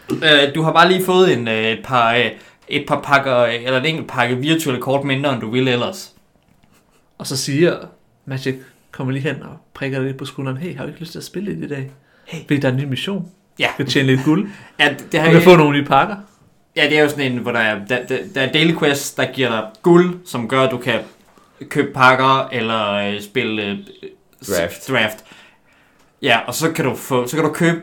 Uh, 0.09 0.53
du 0.55 0.61
har 0.61 0.71
bare 0.71 0.87
lige 0.91 1.05
fået 1.05 1.33
en, 1.33 1.47
uh, 1.47 1.53
et, 1.53 1.79
par, 1.83 2.15
uh, 2.15 2.21
et 2.67 2.85
par 2.87 3.01
pakker, 3.01 3.35
eller 3.43 3.79
en 3.79 3.85
enkelt 3.85 4.07
pakke 4.07 4.35
virtuelle 4.35 4.81
kort 4.81 5.03
mindre, 5.03 5.33
end 5.33 5.41
du 5.41 5.49
ville 5.51 5.71
ellers. 5.71 6.13
Og 7.17 7.27
så 7.27 7.37
siger 7.37 7.77
Magic, 8.25 8.55
kommer 8.91 9.13
lige 9.13 9.23
hen 9.23 9.43
og 9.43 9.57
prikker 9.73 9.97
dig 9.97 10.07
lidt 10.07 10.17
på 10.17 10.25
skulderen. 10.25 10.57
Hey, 10.57 10.75
har 10.77 10.83
du 10.83 10.87
ikke 10.89 10.99
lyst 10.99 11.11
til 11.11 11.19
at 11.19 11.25
spille 11.25 11.53
lidt 11.53 11.71
i 11.71 11.75
dag? 11.75 11.91
Fordi 12.47 12.57
der 12.57 12.67
er 12.67 12.71
en 12.71 12.77
ny 12.79 12.83
mission. 12.83 13.31
Ja. 13.59 13.67
Du 13.67 13.83
kan 13.83 13.85
tjene 13.85 14.07
lidt 14.07 14.23
guld. 14.25 14.49
Ja, 14.79 14.89
det, 14.89 14.99
det 14.99 15.11
Du 15.11 15.17
har 15.17 15.31
kan 15.31 15.41
få 15.41 15.55
nogle 15.55 15.77
nye 15.79 15.85
pakker. 15.85 16.15
Ja, 16.75 16.89
det 16.89 16.97
er 16.97 17.01
jo 17.01 17.09
sådan 17.09 17.31
en, 17.31 17.37
hvor 17.37 17.51
der 17.51 17.59
er, 17.59 17.85
der, 17.85 18.05
der, 18.05 18.17
der 18.35 18.41
er 18.41 18.51
daily 18.51 18.77
quests, 18.79 19.11
der 19.13 19.31
giver 19.31 19.49
dig 19.49 19.67
guld, 19.81 20.19
som 20.25 20.47
gør, 20.47 20.61
at 20.61 20.71
du 20.71 20.77
kan 20.77 20.99
købe 21.69 21.93
pakker 21.93 22.49
eller 22.51 22.93
øh, 22.93 23.21
spille 23.21 23.63
øh, 23.63 23.77
Draft. 24.47 24.87
draft. 24.89 25.23
Ja, 26.21 26.39
og 26.47 26.53
så 26.53 26.71
kan 26.71 26.85
du 26.85 26.95
få, 26.95 27.27
så 27.27 27.35
kan 27.35 27.45
du 27.45 27.51
købe 27.53 27.81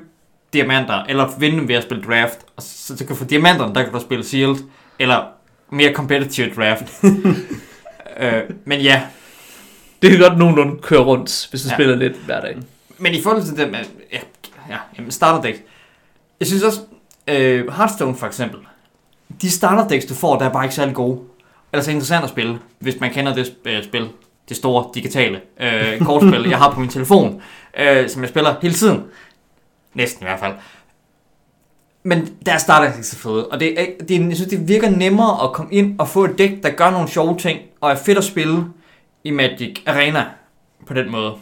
diamanter, 0.52 1.04
eller 1.08 1.28
vinde 1.38 1.56
dem 1.58 1.68
ved 1.68 1.74
at 1.74 1.82
spille 1.82 2.02
draft. 2.04 2.38
Og 2.56 2.62
så, 2.62 2.96
så 2.96 3.04
kan 3.04 3.06
du 3.06 3.14
få 3.14 3.24
diamanterne, 3.24 3.74
der 3.74 3.82
kan 3.82 3.92
du 3.92 4.00
spille 4.00 4.24
sealed, 4.24 4.56
eller 4.98 5.22
mere 5.70 5.92
competitive 5.94 6.50
draft. 6.56 7.04
øh, 8.20 8.42
men 8.64 8.80
ja, 8.80 9.02
Det 10.02 10.10
kan 10.10 10.20
godt 10.20 10.38
nogenlunde 10.38 10.82
køre 10.82 11.00
rundt, 11.00 11.46
hvis 11.50 11.62
du 11.62 11.68
Ja. 11.68 11.74
spiller 11.76 11.96
lidt 11.96 12.16
hver 12.26 12.40
dag. 12.40 12.56
Men 12.98 13.14
i 13.14 13.22
forhold 13.22 13.42
til 13.42 13.56
dem, 13.56 13.74
at- 13.74 13.90
ja, 14.12 14.18
ja 14.70 14.76
jamen 14.98 15.10
starter 15.10 15.42
decks. 15.42 15.58
Jeg 16.40 16.46
synes 16.48 16.62
også, 16.62 16.80
øh, 17.28 17.72
Hearthstone 17.76 18.16
for 18.16 18.26
eksempel, 18.26 18.58
de 19.42 19.50
starter 19.50 19.88
decks, 19.88 20.04
du 20.04 20.14
får, 20.14 20.38
der 20.38 20.44
er 20.48 20.52
bare 20.52 20.64
ikke 20.64 20.74
særlig 20.74 20.94
gode. 20.94 21.20
Eller 21.72 21.84
så 21.84 21.90
interessant 21.90 22.24
at 22.24 22.30
spille, 22.30 22.58
hvis 22.78 23.00
man 23.00 23.10
kender 23.10 23.34
det 23.34 23.52
øh, 23.64 23.84
spil, 23.84 24.08
det 24.48 24.56
store 24.56 24.84
digitale 24.94 25.40
øh, 25.60 25.98
kortspil, 26.00 26.46
jeg 26.50 26.58
har 26.58 26.70
på 26.70 26.80
min 26.80 26.88
telefon, 26.88 27.42
øh, 27.78 28.08
som 28.08 28.22
jeg 28.22 28.28
spiller 28.28 28.54
hele 28.62 28.74
tiden. 28.74 29.02
Næsten 29.94 30.22
i 30.22 30.26
hvert 30.26 30.40
fald. 30.40 30.54
Men 32.02 32.28
der 32.46 32.58
starter 32.58 32.86
jeg 32.86 32.94
ikke 32.94 33.06
så 33.06 33.16
fede, 33.16 33.48
og 33.48 33.60
det, 33.60 33.76
det, 34.08 34.28
jeg 34.28 34.36
synes, 34.36 34.50
det 34.50 34.68
virker 34.68 34.90
nemmere 34.90 35.44
at 35.44 35.52
komme 35.52 35.72
ind 35.72 35.98
og 35.98 36.08
få 36.08 36.24
et 36.24 36.38
dæk, 36.38 36.62
der 36.62 36.70
gør 36.70 36.90
nogle 36.90 37.08
sjove 37.08 37.38
ting, 37.38 37.60
og 37.80 37.90
er 37.90 37.94
fedt 37.94 38.18
at 38.18 38.24
spille 38.24 38.64
i 39.24 39.30
Magic 39.30 39.82
Arena 39.86 40.24
på 40.86 40.94
den 40.94 41.10
måde. 41.10 41.32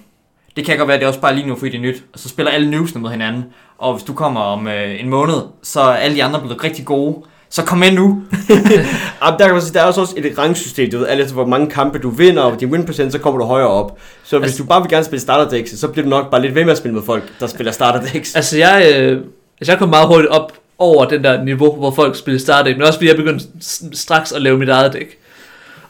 Det 0.56 0.64
kan 0.64 0.78
godt 0.78 0.88
være, 0.88 0.94
at 0.94 1.00
det 1.00 1.04
er 1.04 1.08
også 1.08 1.20
bare 1.20 1.34
lige 1.34 1.46
nu, 1.46 1.56
fordi 1.56 1.70
det 1.70 1.78
er 1.78 1.82
nyt, 1.82 2.04
og 2.12 2.18
så 2.18 2.28
spiller 2.28 2.52
alle 2.52 2.70
newsene 2.70 3.02
mod 3.02 3.10
hinanden, 3.10 3.44
og 3.78 3.94
hvis 3.94 4.04
du 4.04 4.14
kommer 4.14 4.40
om 4.40 4.68
øh, 4.68 5.00
en 5.00 5.08
måned, 5.08 5.42
så 5.62 5.80
er 5.80 5.94
alle 5.94 6.16
de 6.16 6.24
andre 6.24 6.40
blevet 6.40 6.64
rigtig 6.64 6.84
gode, 6.84 7.22
så 7.50 7.62
kom 7.62 7.78
med 7.78 7.92
nu. 7.92 8.02
Jamen, 8.48 9.38
der, 9.38 9.44
kan 9.46 9.52
man 9.52 9.62
sige, 9.62 9.74
der 9.74 9.80
er 9.80 9.84
også 9.84 10.14
et 10.16 10.38
rangsystem, 10.38 10.90
du 10.90 10.98
ved, 10.98 11.06
alt 11.06 11.20
efter 11.20 11.34
hvor 11.34 11.46
mange 11.46 11.70
kampe 11.70 11.98
du 11.98 12.10
vinder, 12.10 12.42
og 12.42 12.60
din 12.60 12.68
win 12.72 12.84
procent, 12.86 13.12
så 13.12 13.18
kommer 13.18 13.40
du 13.40 13.46
højere 13.46 13.68
op. 13.68 13.98
Så 14.24 14.38
hvis 14.38 14.46
Altså- 14.46 14.62
du 14.62 14.68
bare 14.68 14.82
vil 14.82 14.90
gerne 14.90 15.04
spille 15.04 15.20
starter 15.20 15.50
decks, 15.50 15.70
så 15.78 15.88
bliver 15.88 16.04
du 16.04 16.10
nok 16.10 16.30
bare 16.30 16.42
lidt 16.42 16.54
ved 16.54 16.64
med 16.64 16.72
at 16.72 16.78
spille 16.78 16.94
med 16.94 17.02
folk, 17.02 17.22
der 17.40 17.46
spiller 17.46 17.72
starter 17.72 18.00
decks. 18.00 18.34
Altså, 18.34 18.58
jeg, 18.58 18.94
øh, 18.98 19.20
altså, 19.60 19.72
jeg 19.72 19.78
kom 19.78 19.88
meget 19.88 20.06
hurtigt 20.06 20.28
op 20.30 20.52
over 20.78 21.04
den 21.04 21.24
der 21.24 21.42
niveau, 21.44 21.76
hvor 21.76 21.90
folk 21.90 22.16
spiller 22.16 22.40
startdæk, 22.40 22.76
men 22.76 22.86
også 22.86 22.98
fordi 22.98 23.08
jeg 23.08 23.16
begyndte 23.16 23.44
straks 23.92 24.32
at 24.32 24.42
lave 24.42 24.58
mit 24.58 24.68
eget 24.68 24.92
dæk. 24.92 25.18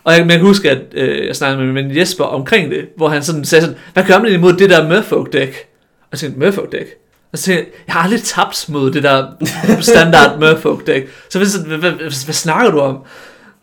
Og 0.05 0.13
jeg, 0.13 0.21
men 0.21 0.31
jeg 0.31 0.39
kan 0.39 0.47
huske, 0.47 0.71
at 0.71 0.79
øh, 0.95 1.27
jeg 1.27 1.37
snakkede 1.37 1.67
med 1.73 1.83
min 1.83 1.97
Jesper 1.97 2.25
omkring 2.25 2.71
det, 2.71 2.87
hvor 2.97 3.09
han 3.09 3.23
sådan 3.23 3.45
sagde 3.45 3.63
sådan, 3.63 3.77
hvad 3.93 4.05
gør 4.05 4.19
man 4.19 4.33
imod 4.33 4.53
det 4.53 4.71
der 4.71 4.89
Merfolk-dæk? 4.89 5.49
Og 6.01 6.09
jeg 6.13 6.19
tænkte, 6.19 6.39
Merfolk-dæk? 6.41 6.87
Og 7.33 7.39
så 7.39 7.53
jeg, 7.53 7.65
jeg 7.87 7.95
har 7.95 8.01
aldrig 8.03 8.23
tabt 8.23 8.65
mod 8.69 8.91
det 8.91 9.03
der 9.03 9.27
standard 9.81 10.39
Merfolk-dæk. 10.39 11.09
Så 11.31 11.39
hvad, 11.39 11.67
hvad, 11.67 11.79
hvad, 11.79 11.91
hvad, 11.91 12.25
hvad 12.25 12.35
snakker 12.35 12.71
du 12.71 12.81
om? 12.81 12.99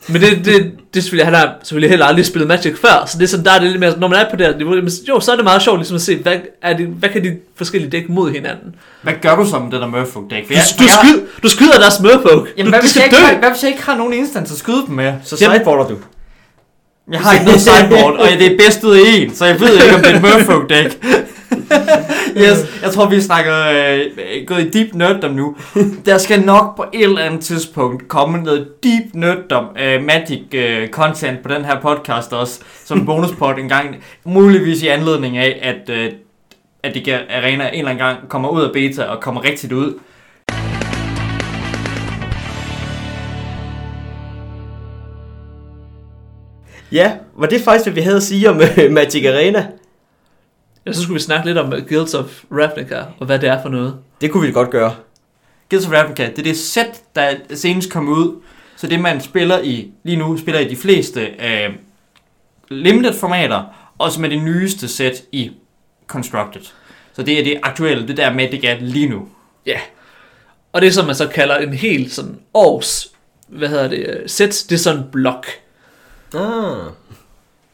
Men 0.07 0.21
det, 0.21 0.31
det, 0.45 0.45
det 0.45 0.99
er 0.99 1.01
selvfølgelig, 1.01 1.25
han 1.25 1.33
har 1.33 1.53
selvfølgelig 1.63 1.89
heller 1.89 2.05
aldrig 2.05 2.25
spillet 2.25 2.47
Magic 2.47 2.77
før, 2.81 3.05
så 3.07 3.17
det 3.17 3.23
er 3.23 3.27
sådan, 3.27 3.45
der 3.45 3.51
er 3.51 3.59
det 3.59 3.67
lidt 3.69 3.79
mere, 3.79 3.99
når 3.99 4.07
man 4.07 4.19
er 4.19 4.29
på 4.29 4.35
det 4.35 4.45
her 4.47 4.57
niveau, 4.57 4.75
jo, 5.09 5.19
så 5.19 5.31
er 5.31 5.35
det 5.35 5.43
meget 5.43 5.61
sjovt 5.61 5.79
ligesom 5.79 5.95
at 5.95 6.01
se, 6.01 6.17
hvad, 6.17 6.35
er 6.61 6.77
det, 6.77 6.87
hvad 6.87 7.09
kan 7.09 7.23
de 7.23 7.37
forskellige 7.55 7.91
dæk 7.91 8.09
mod 8.09 8.31
hinanden? 8.31 8.75
Hvad 9.01 9.13
gør 9.21 9.35
du 9.35 9.45
så 9.49 9.59
med 9.59 9.71
det 9.71 9.81
der 9.81 9.87
Merfolk 9.87 10.29
deck? 10.29 10.49
Du, 10.49 10.53
du, 10.83 10.87
skyder, 10.99 11.25
du 11.43 11.49
skyder 11.49 11.79
deres 11.79 11.99
Merfolk. 11.99 12.53
Jamen, 12.57 12.65
du, 12.65 12.69
hvad 12.69 12.79
hvis, 12.79 12.95
jeg 12.95 13.03
ikke, 13.05 13.15
har- 13.17 13.35
hvad 13.39 13.49
hvis 13.49 13.63
jeg 13.63 13.71
ikke 13.71 13.83
har 13.83 13.95
nogen 13.97 14.13
instans 14.13 14.51
at 14.51 14.57
skyde 14.57 14.83
dem 14.87 14.95
med? 14.95 15.13
Så 15.23 15.37
sideboarder 15.53 15.89
du. 15.89 15.95
Jeg 17.11 17.19
har 17.19 17.33
ikke 17.33 17.45
noget 17.45 17.61
sideboard, 17.61 18.13
og 18.19 18.27
det 18.39 18.51
er 18.53 18.57
bedst 18.57 18.83
ud 18.83 18.95
af 18.95 19.01
en, 19.05 19.35
så 19.35 19.45
jeg 19.45 19.59
ved 19.59 19.73
ikke, 19.73 19.95
om 19.95 20.01
det 20.01 20.11
er 20.11 20.15
et 20.15 20.21
Merfolk 20.21 20.69
deck. 20.69 20.97
yes, 22.43 22.81
jeg 22.83 22.91
tror, 22.91 23.09
vi 23.09 23.21
snakker 23.21 23.53
øh, 23.69 24.45
gået 24.47 24.59
i 24.59 24.69
deep 24.69 24.93
nerddom 24.93 25.31
nu. 25.31 25.55
Der 26.05 26.17
skal 26.17 26.41
nok 26.41 26.77
på 26.77 26.85
et 26.93 27.03
eller 27.03 27.21
andet 27.21 27.41
tidspunkt 27.41 28.07
komme 28.07 28.37
noget 28.37 28.67
deep 28.83 29.03
nerddom 29.13 29.65
øh, 29.83 30.03
magic 30.03 30.41
øh, 30.53 30.89
content 30.89 31.43
på 31.43 31.49
den 31.49 31.65
her 31.65 31.81
podcast 31.81 32.33
også, 32.33 32.59
som 32.85 33.05
bonuspot 33.05 33.59
en 33.59 33.69
gang, 33.69 33.95
muligvis 34.23 34.83
i 34.83 34.87
anledning 34.87 35.37
af, 35.37 35.59
at, 35.61 35.89
øh, 35.89 36.11
at 36.83 36.93
det 36.93 37.05
kan 37.05 37.19
arena 37.29 37.67
en 37.67 37.73
eller 37.73 37.91
anden 37.91 38.05
gang 38.05 38.29
kommer 38.29 38.49
ud 38.49 38.61
af 38.61 38.71
beta 38.73 39.03
og 39.03 39.21
kommer 39.21 39.43
rigtigt 39.43 39.73
ud. 39.73 39.93
Ja, 46.91 47.11
var 47.37 47.47
det 47.47 47.61
faktisk, 47.61 47.85
hvad 47.85 47.93
vi 47.93 48.01
havde 48.01 48.17
at 48.17 48.23
sige 48.23 48.49
om 48.49 48.61
øh, 48.77 48.91
Magic 48.91 49.25
Arena? 49.25 49.65
Ja, 50.85 50.93
så 50.93 51.01
skulle 51.01 51.13
vi 51.13 51.19
snakke 51.19 51.45
lidt 51.45 51.57
om 51.57 51.73
Guilds 51.87 52.13
of 52.13 52.43
Ravnica, 52.51 53.03
og 53.19 53.25
hvad 53.25 53.39
det 53.39 53.49
er 53.49 53.61
for 53.61 53.69
noget. 53.69 53.97
Det 54.21 54.31
kunne 54.31 54.47
vi 54.47 54.53
godt 54.53 54.69
gøre. 54.69 54.95
Guilds 55.69 55.87
of 55.87 55.93
Ravnica, 55.93 56.29
det 56.29 56.39
er 56.39 56.43
det 56.43 56.57
sæt, 56.57 57.01
der 57.15 57.33
senest 57.53 57.91
kom 57.91 58.07
ud. 58.07 58.41
Så 58.77 58.87
det 58.87 58.99
man 58.99 59.21
spiller 59.21 59.61
i, 59.61 59.91
lige 60.03 60.17
nu 60.17 60.37
spiller 60.37 60.59
i 60.59 60.69
de 60.69 60.75
fleste 60.75 61.21
øh, 61.21 61.69
limited 62.69 63.13
formater, 63.13 63.63
og 63.97 64.11
som 64.11 64.25
er 64.25 64.29
det 64.29 64.43
nyeste 64.43 64.87
sæt 64.87 65.23
i 65.31 65.51
Constructed. 66.07 66.61
Så 67.13 67.23
det 67.23 67.39
er 67.39 67.43
det 67.43 67.59
aktuelle, 67.63 68.07
det 68.07 68.17
der 68.17 68.33
med, 68.33 68.51
det 68.51 68.69
er 68.69 68.79
lige 68.79 69.09
nu. 69.09 69.27
Ja. 69.65 69.79
Og 70.73 70.81
det, 70.81 70.93
som 70.93 71.05
man 71.05 71.15
så 71.15 71.27
kalder 71.27 71.57
en 71.57 71.73
helt 71.73 72.13
sådan 72.13 72.39
års, 72.53 73.11
hvad 73.47 73.69
hedder 73.69 73.87
det, 73.87 73.97
øh, 73.97 74.29
sæt, 74.29 74.65
det 74.69 74.75
er 74.75 74.79
sådan 74.79 74.99
en 74.99 75.05
blok. 75.11 75.47
Ah. 76.33 76.91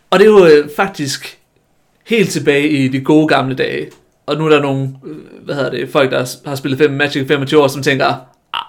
Og 0.10 0.20
det 0.20 0.22
er 0.22 0.32
jo 0.32 0.46
øh, 0.46 0.70
faktisk 0.76 1.41
helt 2.12 2.30
tilbage 2.30 2.70
i 2.70 2.88
de 2.88 3.00
gode 3.00 3.28
gamle 3.28 3.56
dage. 3.56 3.88
Og 4.26 4.38
nu 4.38 4.46
er 4.46 4.50
der 4.50 4.62
nogle, 4.62 4.90
øh, 5.06 5.46
hvad 5.46 5.56
hedder 5.56 5.70
det, 5.70 5.90
folk, 5.90 6.12
der 6.12 6.36
har 6.46 6.56
spillet 6.56 6.78
fem 6.80 6.92
Magic 6.92 7.24
i 7.24 7.28
25 7.28 7.62
år, 7.62 7.68
som 7.68 7.84
tænker, 7.84 8.06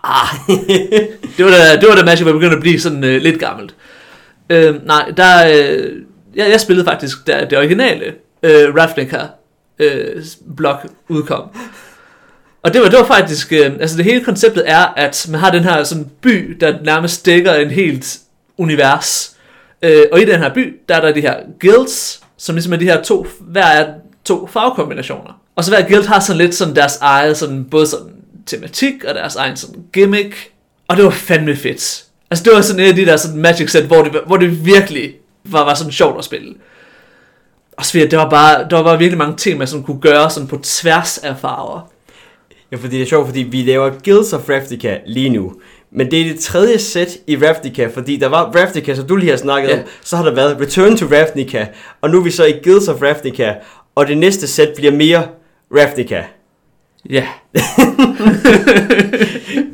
ah, 0.04 0.28
det 1.36 1.44
var 1.44 1.50
da, 1.50 1.80
det 1.80 1.88
var 1.88 1.94
da 1.94 2.04
Magic 2.04 2.26
var 2.26 2.32
begyndt 2.32 2.54
at 2.54 2.60
blive 2.60 2.80
sådan 2.80 3.04
øh, 3.04 3.22
lidt 3.22 3.40
gammelt. 3.40 3.74
Øh, 4.50 4.86
nej, 4.86 5.12
der, 5.16 5.48
øh, 5.48 5.92
jeg, 6.34 6.50
jeg 6.50 6.60
spillede 6.60 6.86
faktisk 6.86 7.26
der, 7.26 7.44
det 7.44 7.58
originale 7.58 8.04
øh, 8.42 8.74
Ravnica 8.74 9.20
øh, 9.78 10.24
blok 10.56 10.86
udkom. 11.08 11.48
Og 12.62 12.74
det 12.74 12.82
var, 12.82 12.88
det 12.88 12.98
var 12.98 13.06
faktisk, 13.06 13.52
øh, 13.52 13.72
altså 13.80 13.96
det 13.96 14.04
hele 14.04 14.24
konceptet 14.24 14.62
er, 14.66 14.86
at 14.96 15.26
man 15.30 15.40
har 15.40 15.50
den 15.50 15.62
her 15.62 15.84
sådan 15.84 16.10
by, 16.20 16.56
der 16.60 16.78
nærmest 16.84 17.26
dækker 17.26 17.54
en 17.54 17.70
helt 17.70 18.18
univers. 18.58 19.36
Øh, 19.82 20.02
og 20.12 20.20
i 20.20 20.24
den 20.24 20.38
her 20.38 20.54
by, 20.54 20.80
der 20.88 20.94
er 20.94 21.00
der 21.00 21.12
de 21.12 21.20
her 21.20 21.36
guilds, 21.60 22.21
som 22.42 22.54
ligesom 22.54 22.72
er 22.72 22.76
de 22.76 22.84
her 22.84 23.02
to, 23.02 23.26
hver 23.40 23.64
er 23.66 23.94
to 24.24 24.46
farvekombinationer. 24.46 25.40
Og 25.56 25.64
så 25.64 25.70
hver 25.70 25.88
guild 25.88 26.06
har 26.06 26.20
sådan 26.20 26.38
lidt 26.38 26.54
sådan 26.54 26.76
deres 26.76 26.96
eget, 27.00 27.36
sådan, 27.36 27.64
både 27.64 27.86
sådan 27.86 28.12
tematik 28.46 29.04
og 29.04 29.14
deres 29.14 29.36
egen 29.36 29.56
sådan 29.56 29.84
gimmick. 29.92 30.50
Og 30.88 30.96
det 30.96 31.04
var 31.04 31.10
fandme 31.10 31.56
fedt. 31.56 32.04
Altså 32.30 32.44
det 32.44 32.52
var 32.52 32.60
sådan 32.60 32.80
et 32.80 32.88
af 32.88 32.94
de 32.94 33.06
der 33.06 33.16
sådan 33.16 33.40
magic 33.40 33.70
set, 33.70 33.84
hvor 33.84 34.02
det, 34.02 34.20
hvor 34.26 34.36
det 34.36 34.66
virkelig 34.66 35.14
var, 35.44 35.64
var 35.64 35.74
sådan 35.74 35.92
sjovt 35.92 36.18
at 36.18 36.24
spille. 36.24 36.54
Og 37.76 37.84
så 37.84 37.98
det 37.98 38.18
var 38.18 38.30
bare, 38.30 38.66
der 38.70 38.76
var 38.76 38.82
bare 38.82 38.98
virkelig 38.98 39.18
mange 39.18 39.36
ting, 39.36 39.58
man 39.58 39.66
sådan 39.66 39.84
kunne 39.84 40.00
gøre 40.00 40.30
sådan 40.30 40.48
på 40.48 40.60
tværs 40.62 41.18
af 41.18 41.38
farver. 41.38 41.90
Ja, 42.72 42.76
fordi 42.76 42.96
det 42.96 43.02
er 43.02 43.06
sjovt, 43.06 43.26
fordi 43.26 43.40
vi 43.40 43.62
laver 43.62 43.90
Guilds 44.04 44.32
of 44.32 44.48
Ravnica 44.48 44.98
lige 45.06 45.28
nu. 45.28 45.52
Men 45.94 46.10
det 46.10 46.20
er 46.20 46.24
det 46.24 46.40
tredje 46.40 46.78
sæt 46.78 47.16
i 47.26 47.36
Ravnica, 47.36 47.86
fordi 47.94 48.16
der 48.16 48.28
var 48.28 48.52
Ravnica, 48.56 48.94
som 48.94 49.06
du 49.06 49.16
lige 49.16 49.30
har 49.30 49.36
snakket 49.36 49.68
Ja. 49.70 49.78
om, 49.78 49.84
så 50.02 50.16
har 50.16 50.24
der 50.24 50.34
været 50.34 50.60
Return 50.60 50.96
to 50.96 51.06
Ravnica, 51.06 51.66
og 52.00 52.10
nu 52.10 52.18
er 52.18 52.22
vi 52.24 52.30
så 52.30 52.44
i 52.44 52.54
Guilds 52.64 52.88
of 52.88 53.02
Ravnica, 53.02 53.54
og 53.94 54.06
det 54.06 54.18
næste 54.18 54.46
sæt 54.46 54.68
bliver 54.76 54.92
mere 54.92 55.22
Ravnica. 55.76 56.22
Ja. 57.10 57.26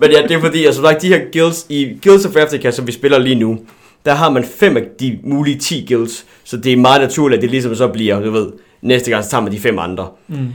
Men 0.00 0.10
ja, 0.10 0.22
det 0.22 0.30
er 0.30 0.40
fordi, 0.40 0.64
altså 0.64 0.88
like, 0.88 1.00
de 1.00 1.08
her 1.08 1.20
guilds, 1.32 1.66
i 1.68 1.98
Guilds 2.02 2.26
of 2.26 2.36
Ravnica, 2.36 2.70
som 2.70 2.86
vi 2.86 2.92
spiller 2.92 3.18
lige 3.18 3.34
nu, 3.34 3.58
der 4.04 4.14
har 4.14 4.30
man 4.30 4.44
fem 4.44 4.76
af 4.76 4.82
de 5.00 5.18
mulige 5.24 5.58
10 5.58 5.86
guilds, 5.88 6.24
så 6.44 6.56
det 6.56 6.72
er 6.72 6.76
meget 6.76 7.00
naturligt, 7.00 7.38
at 7.38 7.42
det 7.42 7.50
ligesom 7.50 7.74
så 7.74 7.88
bliver, 7.88 8.20
du 8.20 8.30
ved, 8.30 8.46
næste 8.82 9.10
gang 9.10 9.24
så 9.24 9.30
tager 9.30 9.42
man 9.42 9.52
de 9.52 9.58
fem 9.58 9.78
andre. 9.78 10.08
Mm. 10.28 10.46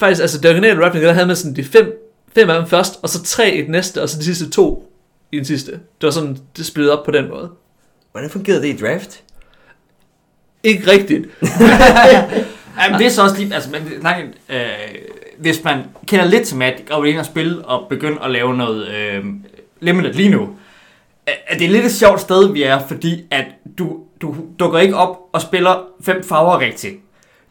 Faktisk, 0.00 0.22
altså 0.22 0.38
det 0.40 0.50
originale 0.50 0.84
Ravnica, 0.84 1.06
der 1.06 1.12
havde 1.12 1.26
man 1.26 1.36
sådan 1.36 1.56
de 1.56 1.64
fem, 1.64 2.07
fem 2.40 2.50
af 2.50 2.58
dem 2.58 2.68
først, 2.68 2.98
og 3.02 3.08
så 3.08 3.22
tre 3.22 3.54
i 3.54 3.62
den 3.62 3.70
næste, 3.70 4.02
og 4.02 4.08
så 4.08 4.18
de 4.18 4.24
sidste 4.24 4.50
to 4.50 4.92
i 5.32 5.36
den 5.36 5.44
sidste. 5.44 5.72
Det 5.72 6.02
var 6.02 6.10
sådan, 6.10 6.38
det 6.56 6.66
splittet 6.66 6.92
op 6.92 7.04
på 7.04 7.10
den 7.10 7.28
måde. 7.28 7.50
Hvordan 8.12 8.30
fungerede 8.30 8.62
det 8.62 8.68
i 8.68 8.84
draft? 8.84 9.22
Ikke 10.62 10.90
rigtigt. 10.90 11.26
Jamen, 12.82 12.98
det 12.98 13.06
er 13.06 13.10
så 13.10 13.22
også 13.22 13.36
lige, 13.36 13.54
altså, 13.54 13.70
man, 13.70 13.82
nej, 14.02 14.26
øh, 14.48 14.68
hvis 15.38 15.64
man 15.64 15.82
kender 16.06 16.24
lidt 16.24 16.46
til 16.46 16.56
Magic, 16.56 16.90
og 16.90 17.02
vil 17.02 17.10
ind 17.10 17.18
og 17.18 17.26
spille, 17.26 17.64
og 17.64 17.88
begynde 17.88 18.18
at 18.24 18.30
lave 18.30 18.56
noget 18.56 18.88
øh, 18.88 19.24
limited 19.80 20.12
lige 20.12 20.28
nu, 20.28 20.48
er 21.26 21.32
er 21.46 21.58
det 21.58 21.70
lidt 21.70 21.84
et 21.84 21.92
sjovt 21.92 22.20
sted, 22.20 22.52
vi 22.52 22.62
er, 22.62 22.86
fordi 22.88 23.24
at 23.30 23.44
du, 23.78 23.98
du 24.20 24.36
dukker 24.58 24.78
ikke 24.78 24.96
op 24.96 25.18
og 25.32 25.40
spiller 25.40 25.84
fem 26.02 26.24
farver 26.24 26.60
rigtigt. 26.60 26.96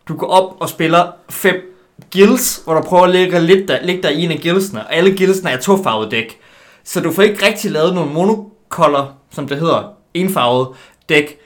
Du 0.07 0.17
går 0.17 0.27
op 0.27 0.55
og 0.59 0.69
spiller 0.69 1.11
fem 1.29 1.76
guilds, 2.13 2.61
hvor 2.65 2.73
du 2.73 2.81
prøver 2.81 3.03
at 3.03 3.09
lægge, 3.09 3.39
lidt 3.39 3.67
der, 3.67 3.77
lægge 3.83 4.03
dig 4.03 4.15
i 4.15 4.25
en 4.25 4.31
af 4.31 4.39
guildsene, 4.43 4.87
og 4.87 4.95
alle 4.95 5.17
guildsene 5.17 5.49
er 5.51 5.57
tofarvet 5.57 6.11
dæk. 6.11 6.37
Så 6.83 7.01
du 7.01 7.11
får 7.11 7.21
ikke 7.23 7.45
rigtig 7.45 7.71
lavet 7.71 7.93
nogle 7.95 8.13
monocolor, 8.13 9.13
som 9.31 9.47
det 9.47 9.59
hedder, 9.59 9.83
enfarvet 10.13 10.67
dæk. 11.09 11.37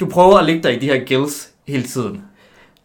Du 0.00 0.06
prøver 0.06 0.38
at 0.38 0.44
lægge 0.44 0.62
dig 0.62 0.74
i 0.76 0.78
de 0.78 0.86
her 0.86 1.04
guilds 1.08 1.48
hele 1.68 1.82
tiden 1.82 2.22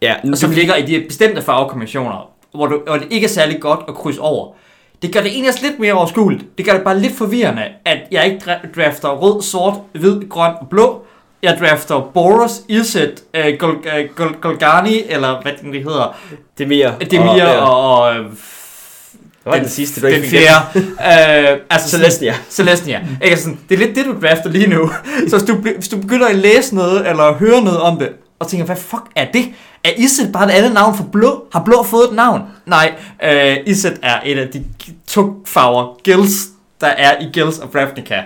Ja, 0.02 0.16
nu, 0.24 0.32
og 0.32 0.38
som 0.38 0.52
ligger 0.52 0.76
i 0.76 0.82
de 0.86 1.06
bestemte 1.08 1.42
farvekombinationer. 1.42 2.30
hvor, 2.54 2.66
du, 2.68 2.82
hvor 2.88 2.98
det 2.98 3.08
ikke 3.10 3.26
er 3.26 3.30
særlig 3.30 3.60
godt 3.62 3.80
at 3.88 3.96
krydse 3.96 4.22
over. 4.22 4.54
Det 5.02 5.14
gør 5.14 5.22
det 5.22 5.30
egentlig 5.32 5.50
også 5.50 5.66
lidt 5.68 5.80
mere 5.80 5.94
overskueligt. 5.94 6.58
Det 6.58 6.66
gør 6.66 6.74
det 6.74 6.84
bare 6.84 7.00
lidt 7.00 7.16
forvirrende, 7.16 7.64
at 7.86 7.98
jeg 8.12 8.26
ikke 8.26 8.46
dra- 8.52 8.72
drafter 8.82 9.10
rød, 9.10 9.42
sort, 9.42 9.74
hvid, 9.94 10.30
grøn 10.30 10.52
og 10.62 10.68
blå. 10.70 11.06
Jeg 11.44 11.58
drafter 11.60 12.10
Boros, 12.14 12.52
Iset, 12.70 13.24
øh, 13.34 13.46
Gol- 13.64 13.98
øh, 13.98 14.06
Gol- 14.20 14.40
Golgani, 14.42 15.04
eller 15.10 15.42
hvad 15.42 15.52
den 15.62 15.74
det 15.74 15.84
hedder, 15.84 16.18
Demir. 16.58 16.90
Demir 17.12 17.36
ja. 17.38 17.56
og, 17.58 18.00
og 18.00 18.16
øh, 18.16 18.22
Hvad 18.26 19.54
var 19.54 19.56
den 19.60 19.70
sidste, 19.70 20.02
du 20.02 20.06
ikke 20.08 20.22
den 20.22 20.30
fik 20.30 20.40
fjerde. 20.40 21.52
øh, 21.54 21.60
altså 21.70 21.90
Celestia. 21.90 22.36
Celestia. 22.50 23.02
Ikke? 23.24 23.38
Sådan, 23.38 23.60
det 23.70 23.76
er 23.82 23.86
lidt 23.86 23.96
det, 23.96 24.06
du 24.06 24.16
drafter 24.28 24.50
lige 24.50 24.68
nu. 24.68 24.90
Så 25.30 25.38
hvis 25.38 25.48
du, 25.48 25.56
hvis 25.76 25.88
du 25.88 25.98
begynder 25.98 26.28
at 26.28 26.36
læse 26.36 26.76
noget, 26.76 27.10
eller 27.10 27.34
høre 27.34 27.62
noget 27.62 27.80
om 27.80 27.98
det, 27.98 28.10
og 28.40 28.48
tænker, 28.48 28.66
hvad 28.66 28.76
fuck 28.76 29.04
er 29.16 29.26
det? 29.34 29.46
Er 29.84 29.90
Iset 29.98 30.32
bare 30.34 30.46
et 30.46 30.52
andet 30.52 30.74
navn 30.74 30.98
for 30.98 31.04
blå? 31.12 31.44
Har 31.54 31.64
blå 31.64 31.84
fået 31.84 32.04
et 32.10 32.16
navn? 32.16 32.42
Nej, 32.66 32.94
øh, 33.24 33.58
Iset 33.66 34.00
er 34.04 34.20
et 34.26 34.38
af 34.40 34.48
de 34.48 34.64
to 35.08 35.34
farver, 35.48 35.98
gills, 36.04 36.46
der 36.82 36.88
er 36.88 37.22
i 37.22 37.26
Gills 37.34 37.60
of 37.60 37.76
Ravnica. 37.76 38.22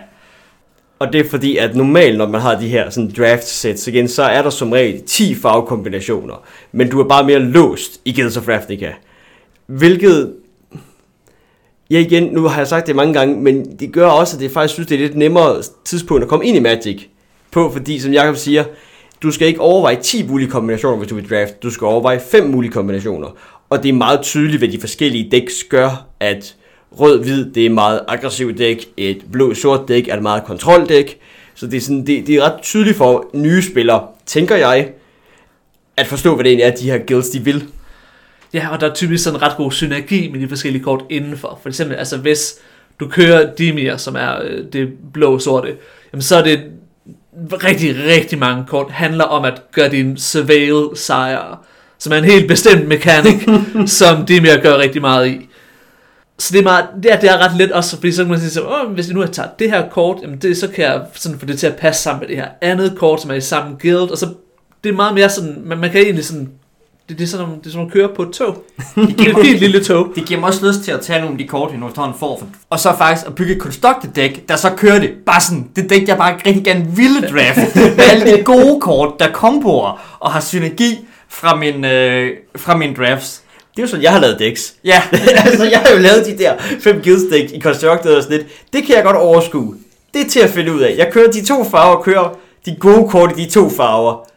Og 1.00 1.14
det 1.14 1.26
er 1.26 1.30
fordi, 1.30 1.58
at 1.58 1.76
normalt, 1.76 2.18
når 2.18 2.28
man 2.28 2.42
har 2.42 2.60
de 2.60 2.68
her 2.68 2.90
sådan 2.90 3.14
draft 3.18 3.48
sets 3.48 3.88
igen, 3.88 4.08
så 4.08 4.24
er 4.24 4.42
der 4.42 4.50
som 4.50 4.72
regel 4.72 5.02
10 5.02 5.36
farvekombinationer. 5.36 6.44
Men 6.72 6.90
du 6.90 7.00
er 7.00 7.08
bare 7.08 7.26
mere 7.26 7.40
låst 7.40 8.02
i 8.06 8.14
Guilds 8.14 8.38
of 8.38 8.48
Ravnica. 8.48 8.92
Hvilket... 9.66 10.34
Ja 11.90 12.00
igen, 12.00 12.24
nu 12.24 12.44
har 12.44 12.58
jeg 12.58 12.68
sagt 12.68 12.88
det 12.88 12.96
mange 12.96 13.14
gange, 13.14 13.42
men 13.42 13.78
det 13.80 13.94
gør 13.94 14.08
også, 14.08 14.38
at 14.38 14.42
det 14.42 14.52
faktisk 14.52 14.74
synes, 14.74 14.88
det 14.88 14.96
er 14.96 15.00
lidt 15.00 15.16
nemmere 15.16 15.62
tidspunkt 15.86 16.24
at 16.24 16.30
komme 16.30 16.46
ind 16.46 16.58
i 16.58 16.60
Magic 16.60 17.02
på, 17.52 17.72
fordi 17.72 18.00
som 18.00 18.14
Jacob 18.14 18.36
siger, 18.36 18.64
du 19.22 19.32
skal 19.32 19.48
ikke 19.48 19.62
overveje 19.62 19.96
10 19.96 20.28
mulige 20.28 20.50
kombinationer, 20.50 20.98
hvis 20.98 21.10
du 21.10 21.16
vil 21.16 21.30
draft. 21.30 21.64
Du 21.64 21.70
skal 21.72 21.86
overveje 21.86 22.20
5 22.20 22.50
mulige 22.50 22.72
kombinationer. 22.72 23.28
Og 23.70 23.84
det 23.84 23.90
er 23.90 23.94
meget 23.94 24.22
tydeligt, 24.22 24.60
hvad 24.60 24.70
de 24.70 24.80
forskellige 24.80 25.32
decks 25.32 25.64
gør, 25.70 26.06
at 26.20 26.56
rød-hvid, 26.92 27.54
det 27.54 27.66
er 27.66 27.70
meget 27.70 28.02
aggressivt 28.08 28.58
dæk, 28.58 28.86
et 28.98 29.26
blå-sort 29.32 29.88
dæk 29.88 30.08
er 30.08 30.16
et 30.16 30.22
meget 30.22 30.44
kontroldæk. 30.44 31.20
Så 31.56 31.68
det 31.68 31.78
er, 31.78 31.82
sådan, 31.82 32.08
det, 32.08 32.28
det 32.28 32.36
er 32.36 32.44
ret 32.44 32.62
tydeligt 32.62 32.98
for 32.98 33.30
nye 33.34 33.62
spillere, 33.62 34.08
tænker 34.26 34.56
jeg, 34.56 34.92
at 35.98 36.08
forstå, 36.08 36.36
hvad 36.36 36.44
det 36.44 36.50
egentlig 36.50 36.66
er, 36.66 36.76
de 36.76 36.92
her 36.92 36.98
guilds, 37.08 37.30
de 37.30 37.40
vil. 37.40 37.64
Ja, 38.54 38.68
og 38.72 38.82
der 38.82 38.90
er 38.90 38.94
typisk 38.94 39.24
sådan 39.24 39.40
en 39.40 39.42
ret 39.42 39.58
god 39.58 39.72
synergi 39.72 40.32
med 40.32 40.40
de 40.40 40.50
forskellige 40.50 40.84
kort 40.84 41.04
indenfor. 41.10 41.60
For 41.62 41.70
eksempel, 41.70 41.96
altså 41.96 42.18
hvis 42.18 42.56
du 43.00 43.08
kører 43.08 43.56
Dimir, 43.56 43.98
som 43.98 44.16
er 44.16 44.42
øh, 44.44 44.66
det 44.74 44.90
blå-sorte, 45.14 45.76
jamen 46.14 46.22
så 46.22 46.36
er 46.36 46.44
det 46.44 46.64
rigtig, 47.64 47.96
rigtig 48.08 48.40
mange 48.40 48.66
kort 48.68 48.92
handler 48.92 49.24
om 49.24 49.46
at 49.46 49.62
gøre 49.72 49.90
din 49.90 50.18
surveil 50.18 50.88
sejre, 50.96 51.58
som 52.00 52.14
er 52.14 52.18
en 52.18 52.24
helt 52.24 52.48
bestemt 52.48 52.88
mekanik, 52.88 53.48
som 54.00 54.26
Dimir 54.26 54.58
gør 54.62 54.78
rigtig 54.78 55.02
meget 55.02 55.28
i. 55.28 55.47
Så 56.40 56.54
det 56.54 56.60
er, 56.60 56.64
meget, 56.64 56.86
det, 57.04 57.14
er, 57.14 57.20
det 57.20 57.30
er 57.30 57.38
ret 57.38 57.58
let 57.58 57.72
også, 57.72 57.96
fordi 57.96 58.12
så 58.12 58.24
kan 58.24 58.32
man 58.32 58.40
sige, 58.40 58.50
så, 58.50 58.62
Åh, 58.62 58.92
hvis 58.92 59.08
jeg 59.08 59.14
nu 59.14 59.20
har 59.20 59.28
taget 59.28 59.60
det 59.60 59.70
her 59.72 59.90
kort, 59.90 60.18
jamen 60.22 60.38
det, 60.38 60.58
så 60.58 60.68
kan 60.68 60.86
jeg 60.86 61.02
sådan 61.14 61.40
få 61.40 61.46
det 61.46 61.60
til 61.60 61.68
at 61.68 61.76
passe 61.76 62.02
sammen 62.04 62.20
med 62.20 62.28
det 62.28 62.36
her 62.36 62.48
andet 62.62 62.96
kort, 62.98 63.22
som 63.22 63.32
er 63.32 63.36
i 63.36 63.42
samme 63.42 63.78
guild, 63.82 64.12
og 64.12 64.18
så 64.18 64.28
det 64.84 64.90
er 64.90 64.94
meget 64.94 65.14
mere 65.14 65.30
sådan, 65.30 65.62
man, 65.66 65.78
man 65.78 65.92
kan 65.92 66.02
egentlig 66.02 66.26
sådan, 66.26 66.50
det, 67.10 67.18
det 67.18 67.24
er 67.24 67.28
sådan, 67.28 67.46
det 67.60 67.66
er 67.66 67.70
sådan 67.70 67.88
at 67.88 67.94
køre 67.94 68.10
på 68.16 68.24
et 68.24 68.30
tog. 68.30 68.64
Det 68.96 69.22
er 69.22 69.38
et 69.38 69.46
fint 69.46 69.60
lille 69.60 69.84
tog. 69.84 70.08
Det 70.16 70.26
giver 70.26 70.40
mig 70.40 70.48
også 70.48 70.68
lyst 70.68 70.82
til 70.82 70.92
at 70.92 71.02
tage 71.02 71.20
nogle 71.20 71.34
af 71.34 71.38
de 71.38 71.48
kort, 71.48 71.72
jeg 71.72 71.80
nu 71.80 71.88
efterhånden 71.88 72.20
får. 72.20 72.40
For, 72.40 72.48
og 72.70 72.80
så 72.80 72.96
faktisk 72.98 73.28
at 73.28 73.36
bygge 73.36 73.56
et 73.56 73.62
constructed 73.62 74.10
deck, 74.16 74.50
der 74.50 74.56
så 74.56 74.70
kører 74.78 75.00
det. 75.00 75.12
Bare 75.26 75.42
sådan, 75.42 75.70
det 75.76 75.90
dæk, 75.90 76.08
jeg 76.08 76.18
bare 76.18 76.38
rigtig 76.46 76.64
gerne 76.64 76.86
ville 76.96 77.22
draft. 77.22 77.76
med 77.76 78.06
alle 78.12 78.38
de 78.38 78.44
gode 78.44 78.82
kort, 78.82 79.20
der 79.20 79.32
komboer 79.32 80.18
og 80.20 80.32
har 80.32 80.40
synergi 80.40 81.08
fra 81.30 81.56
min, 81.56 81.86
øh, 81.86 82.30
fra 82.56 82.78
min 82.78 82.96
drafts. 82.96 83.44
Det 83.78 83.84
er 83.84 83.88
jo 83.88 83.90
sådan, 83.90 84.04
jeg 84.04 84.12
har 84.12 84.20
lavet 84.20 84.40
decks. 84.40 84.74
Ja, 84.84 85.02
altså, 85.46 85.64
jeg 85.64 85.80
har 85.80 85.92
jo 85.94 86.00
lavet 86.00 86.26
de 86.26 86.38
der 86.38 86.54
fem 86.80 87.02
guilds 87.04 87.24
decks 87.32 87.52
i 87.54 87.62
Constructed 87.62 88.16
og 88.16 88.24
sådan 88.24 88.38
lidt. 88.38 88.48
Det 88.74 88.84
kan 88.84 88.96
jeg 88.96 89.04
godt 89.04 89.16
overskue. 89.16 89.76
Det 90.14 90.22
er 90.22 90.30
til 90.30 90.40
at 90.40 90.50
finde 90.50 90.74
ud 90.74 90.80
af. 90.80 90.96
Jeg 90.98 91.12
kører 91.12 91.32
de 91.32 91.46
to 91.46 91.64
farver, 91.64 92.02
kører 92.02 92.38
de 92.66 92.76
gode 92.80 93.10
kort 93.10 93.34
i 93.38 93.46
de 93.46 93.50
to 93.50 93.70
farver. 93.70 94.28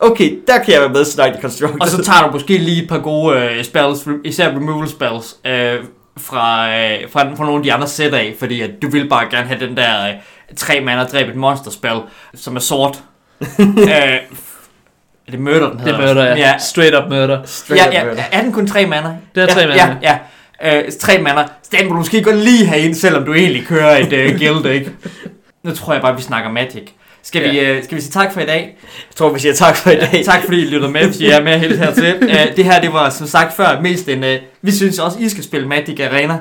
Okay, 0.00 0.38
der 0.46 0.58
kan 0.58 0.74
jeg 0.74 0.80
være 0.80 0.90
med 0.90 1.04
snart 1.04 1.36
i 1.38 1.40
Constructed. 1.40 1.80
og 1.80 1.88
så 1.88 2.04
tager 2.04 2.26
du 2.26 2.32
måske 2.32 2.58
lige 2.58 2.82
et 2.82 2.88
par 2.88 2.98
gode 2.98 3.38
øh, 3.38 3.64
spells, 3.64 4.08
især 4.24 4.48
removal 4.48 4.88
spells, 4.88 5.36
øh, 5.46 5.84
fra, 6.18 6.68
øh, 6.68 7.10
fra, 7.10 7.34
fra 7.34 7.44
nogle 7.44 7.56
af 7.56 7.62
de 7.62 7.72
andre 7.72 7.88
sæt 7.88 8.14
af, 8.14 8.34
fordi 8.38 8.60
at 8.60 8.70
du 8.82 8.90
vil 8.90 9.08
bare 9.08 9.30
gerne 9.30 9.46
have 9.46 9.66
den 9.66 9.76
der 9.76 10.08
øh, 10.08 10.14
tre 10.56 10.80
mana 10.80 11.04
dræb 11.04 11.28
et 11.28 11.36
monster 11.36 11.70
spell, 11.70 12.00
som 12.34 12.56
er 12.56 12.60
sort. 12.60 13.02
øh, 13.60 14.18
det 15.30 15.40
murder, 15.40 15.68
den 15.70 15.78
Det 15.78 15.80
hedder? 15.86 16.00
murder, 16.00 16.24
ja. 16.24 16.36
ja. 16.36 16.58
Straight 16.58 16.94
up 16.96 17.10
murder. 17.10 17.40
Straight 17.44 17.82
Ja, 17.84 17.88
up 17.88 17.94
ja, 17.94 18.04
murder. 18.04 18.22
er 18.32 18.42
den 18.42 18.52
kun 18.52 18.66
tre 18.66 18.86
mana? 18.86 19.08
Det 19.34 19.42
er 19.42 19.46
ja, 19.48 19.52
tre 19.54 19.66
mana. 19.66 19.96
Ja, 20.02 20.18
ja. 20.62 20.78
Øh, 20.78 20.84
tre 21.00 21.18
mana. 21.18 21.42
Så 21.62 21.70
den 21.78 21.86
må 21.86 21.92
du 21.92 21.98
måske 21.98 22.22
godt 22.22 22.36
lige 22.36 22.66
have 22.66 22.80
ind, 22.82 22.94
selvom 22.94 23.24
du 23.24 23.34
egentlig 23.34 23.66
kører 23.66 23.96
et 23.96 24.12
uh, 24.12 24.38
guild, 24.40 24.66
ikke? 24.66 24.90
Nu 25.64 25.74
tror 25.74 25.92
jeg 25.92 26.02
bare, 26.02 26.16
vi 26.16 26.22
snakker 26.22 26.50
Magic. 26.50 26.82
Skal, 27.22 27.42
vi, 27.52 27.60
uh, 27.78 27.84
skal 27.84 27.96
vi 27.96 28.02
sige 28.02 28.12
tak 28.12 28.32
for 28.32 28.40
i 28.40 28.46
dag? 28.46 28.76
Jeg 28.82 29.16
tror, 29.16 29.32
vi 29.32 29.40
siger 29.40 29.54
tak 29.54 29.76
for 29.76 29.90
i 29.90 29.96
dag. 29.96 30.22
tak 30.24 30.42
fordi 30.44 30.62
I 30.62 30.64
lyttede 30.66 30.92
med, 30.92 31.06
hvis 31.06 31.20
I 31.20 31.26
er 31.26 31.42
med 31.42 31.58
helt 31.58 31.78
hertil. 31.78 32.14
Uh, 32.22 32.28
det 32.56 32.64
her, 32.64 32.80
det 32.80 32.92
var 32.92 33.10
som 33.10 33.26
sagt 33.26 33.56
før 33.56 33.80
mest 33.80 34.08
en... 34.08 34.24
Uh, 34.24 34.30
vi 34.62 34.72
synes 34.72 34.98
også, 34.98 35.18
I 35.20 35.28
skal 35.28 35.44
spille 35.44 35.68
Magic 35.68 36.00
Arena. 36.00 36.38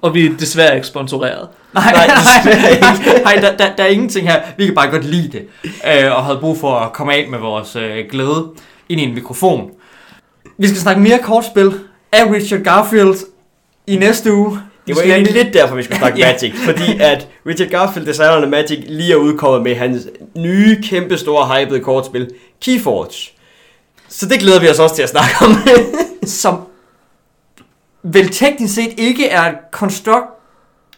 Og 0.00 0.14
vi 0.14 0.26
er 0.26 0.30
desværre 0.40 0.74
ikke 0.74 0.86
sponsoreret. 0.86 1.48
Nej, 1.74 1.92
Nej, 1.92 2.06
nej, 2.44 2.80
nej, 2.80 3.22
nej 3.22 3.34
der, 3.34 3.56
der, 3.56 3.76
der 3.76 3.84
er 3.84 3.88
ingenting 3.88 4.30
her. 4.30 4.40
Vi 4.56 4.64
kan 4.64 4.74
bare 4.74 4.90
godt 4.90 5.04
lide 5.04 5.28
det. 5.32 5.46
Uh, 5.64 6.16
og 6.16 6.24
havde 6.24 6.38
brug 6.38 6.58
for 6.58 6.74
at 6.74 6.92
komme 6.92 7.14
af 7.14 7.26
med 7.30 7.38
vores 7.38 7.76
uh, 7.76 7.82
glæde 8.10 8.48
ind 8.88 9.00
i 9.00 9.04
en 9.04 9.14
mikrofon. 9.14 9.70
Vi 10.58 10.66
skal 10.66 10.80
snakke 10.80 11.00
mere 11.02 11.18
kortspil 11.18 11.72
af 12.12 12.30
Richard 12.32 12.60
Garfield 12.60 13.16
i 13.86 13.96
næste 13.96 14.32
uge. 14.32 14.58
Det 14.86 14.96
var 14.96 15.02
egentlig 15.02 15.32
lidt 15.44 15.54
derfor, 15.54 15.76
vi 15.76 15.82
skulle 15.82 15.98
snakke 15.98 16.18
Ja. 16.20 16.32
Magic. 16.32 16.54
Fordi 16.64 16.98
at 17.00 17.28
Richard 17.46 17.68
Garfield, 17.68 18.06
designeren 18.06 18.44
af 18.44 18.50
Magic, 18.50 18.84
lige 18.88 19.12
er 19.12 19.16
udkommet 19.16 19.62
med 19.62 19.74
hans 19.74 20.06
nye, 20.36 20.82
kæmpe 20.82 21.18
store, 21.18 21.58
hypede 21.60 21.80
kortspil, 21.80 22.30
Keyforge. 22.64 23.30
Så 24.08 24.26
det 24.26 24.38
glæder 24.40 24.60
vi 24.60 24.68
os 24.68 24.78
også 24.78 24.94
til 24.94 25.02
at 25.02 25.08
snakke 25.08 25.34
om. 25.40 25.56
som 26.26 26.60
vel 28.02 28.28
teknisk 28.28 28.74
set 28.74 28.94
ikke 28.96 29.28
er 29.28 29.42
et 29.42 29.56
construct 29.70 30.26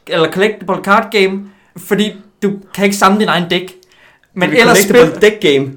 eller 0.07 0.33
collectible 0.33 0.77
card 0.85 1.11
game, 1.11 1.41
fordi 1.77 2.13
du 2.43 2.53
kan 2.75 2.85
ikke 2.85 2.97
samle 2.97 3.21
din 3.21 3.29
egen 3.29 3.49
dæk. 3.51 3.75
Men 4.35 4.51
Det 4.51 4.57
er 4.57 4.61
ellers 4.61 4.79
collectible 4.87 5.17
spil, 5.17 5.31
deck 5.31 5.41
game. 5.43 5.73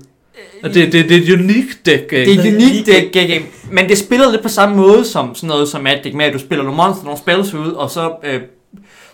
Og 0.64 0.74
det, 0.74 0.92
det, 0.94 1.10
det 1.10 1.18
er 1.18 1.34
et 1.34 1.40
unikt 1.40 1.86
dæk. 1.86 2.10
det 2.10 2.36
er 2.36 2.40
et 2.40 2.54
unikt 2.54 2.86
dæk 2.86 3.12
game, 3.14 3.46
men 3.72 3.90
det 3.90 3.98
spiller 3.98 4.32
lidt 4.32 4.42
på 4.42 4.50
samme 4.50 4.76
måde 4.76 5.06
som 5.06 5.36
sådan 5.36 5.48
noget 5.48 5.68
som 5.70 5.82
Magic, 5.82 6.14
med 6.14 6.26
at 6.26 6.34
du 6.34 6.40
spiller 6.40 6.64
nogle 6.64 6.78
monster, 6.78 7.04
nogle 7.04 7.20
spells 7.20 7.54
ud, 7.54 7.72
og 7.72 7.90
så 7.90 8.16
øh, 8.24 8.42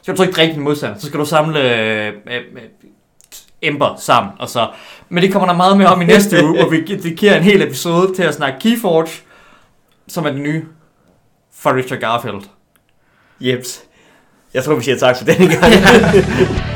skal 0.01 0.13
du 0.13 0.17
trykke 0.17 0.33
dræbe 0.33 0.53
din 0.53 0.61
modstander, 0.61 0.99
så 0.99 1.07
skal 1.07 1.19
du 1.19 1.25
samle 1.25 1.59
øh, 1.59 2.07
øh, 2.07 2.13
øh, 2.33 2.61
ember 3.61 3.95
sammen, 3.99 4.33
og 4.39 4.49
så. 4.49 4.67
Men 5.09 5.23
det 5.23 5.31
kommer 5.31 5.47
der 5.47 5.55
meget 5.55 5.77
mere 5.77 5.87
om 5.87 6.01
i 6.01 6.05
næste 6.05 6.37
uge, 6.45 6.59
hvor 6.61 6.69
vi 6.69 6.81
dedikerer 6.81 7.37
en 7.37 7.43
hel 7.43 7.61
episode 7.61 8.15
til 8.15 8.23
at 8.23 8.33
snakke 8.33 8.59
Keyforge, 8.59 9.07
som 10.07 10.25
er 10.25 10.31
det 10.31 10.41
nye 10.41 10.63
for 11.63 11.73
Richard 11.75 11.99
Garfield. 11.99 12.43
Jeps. 13.39 13.83
Jeg 14.53 14.63
tror, 14.63 14.75
vi 14.75 14.83
siger 14.83 14.97
tak 14.97 15.17
for 15.17 15.25
denne 15.25 15.47
gang. 15.47 15.73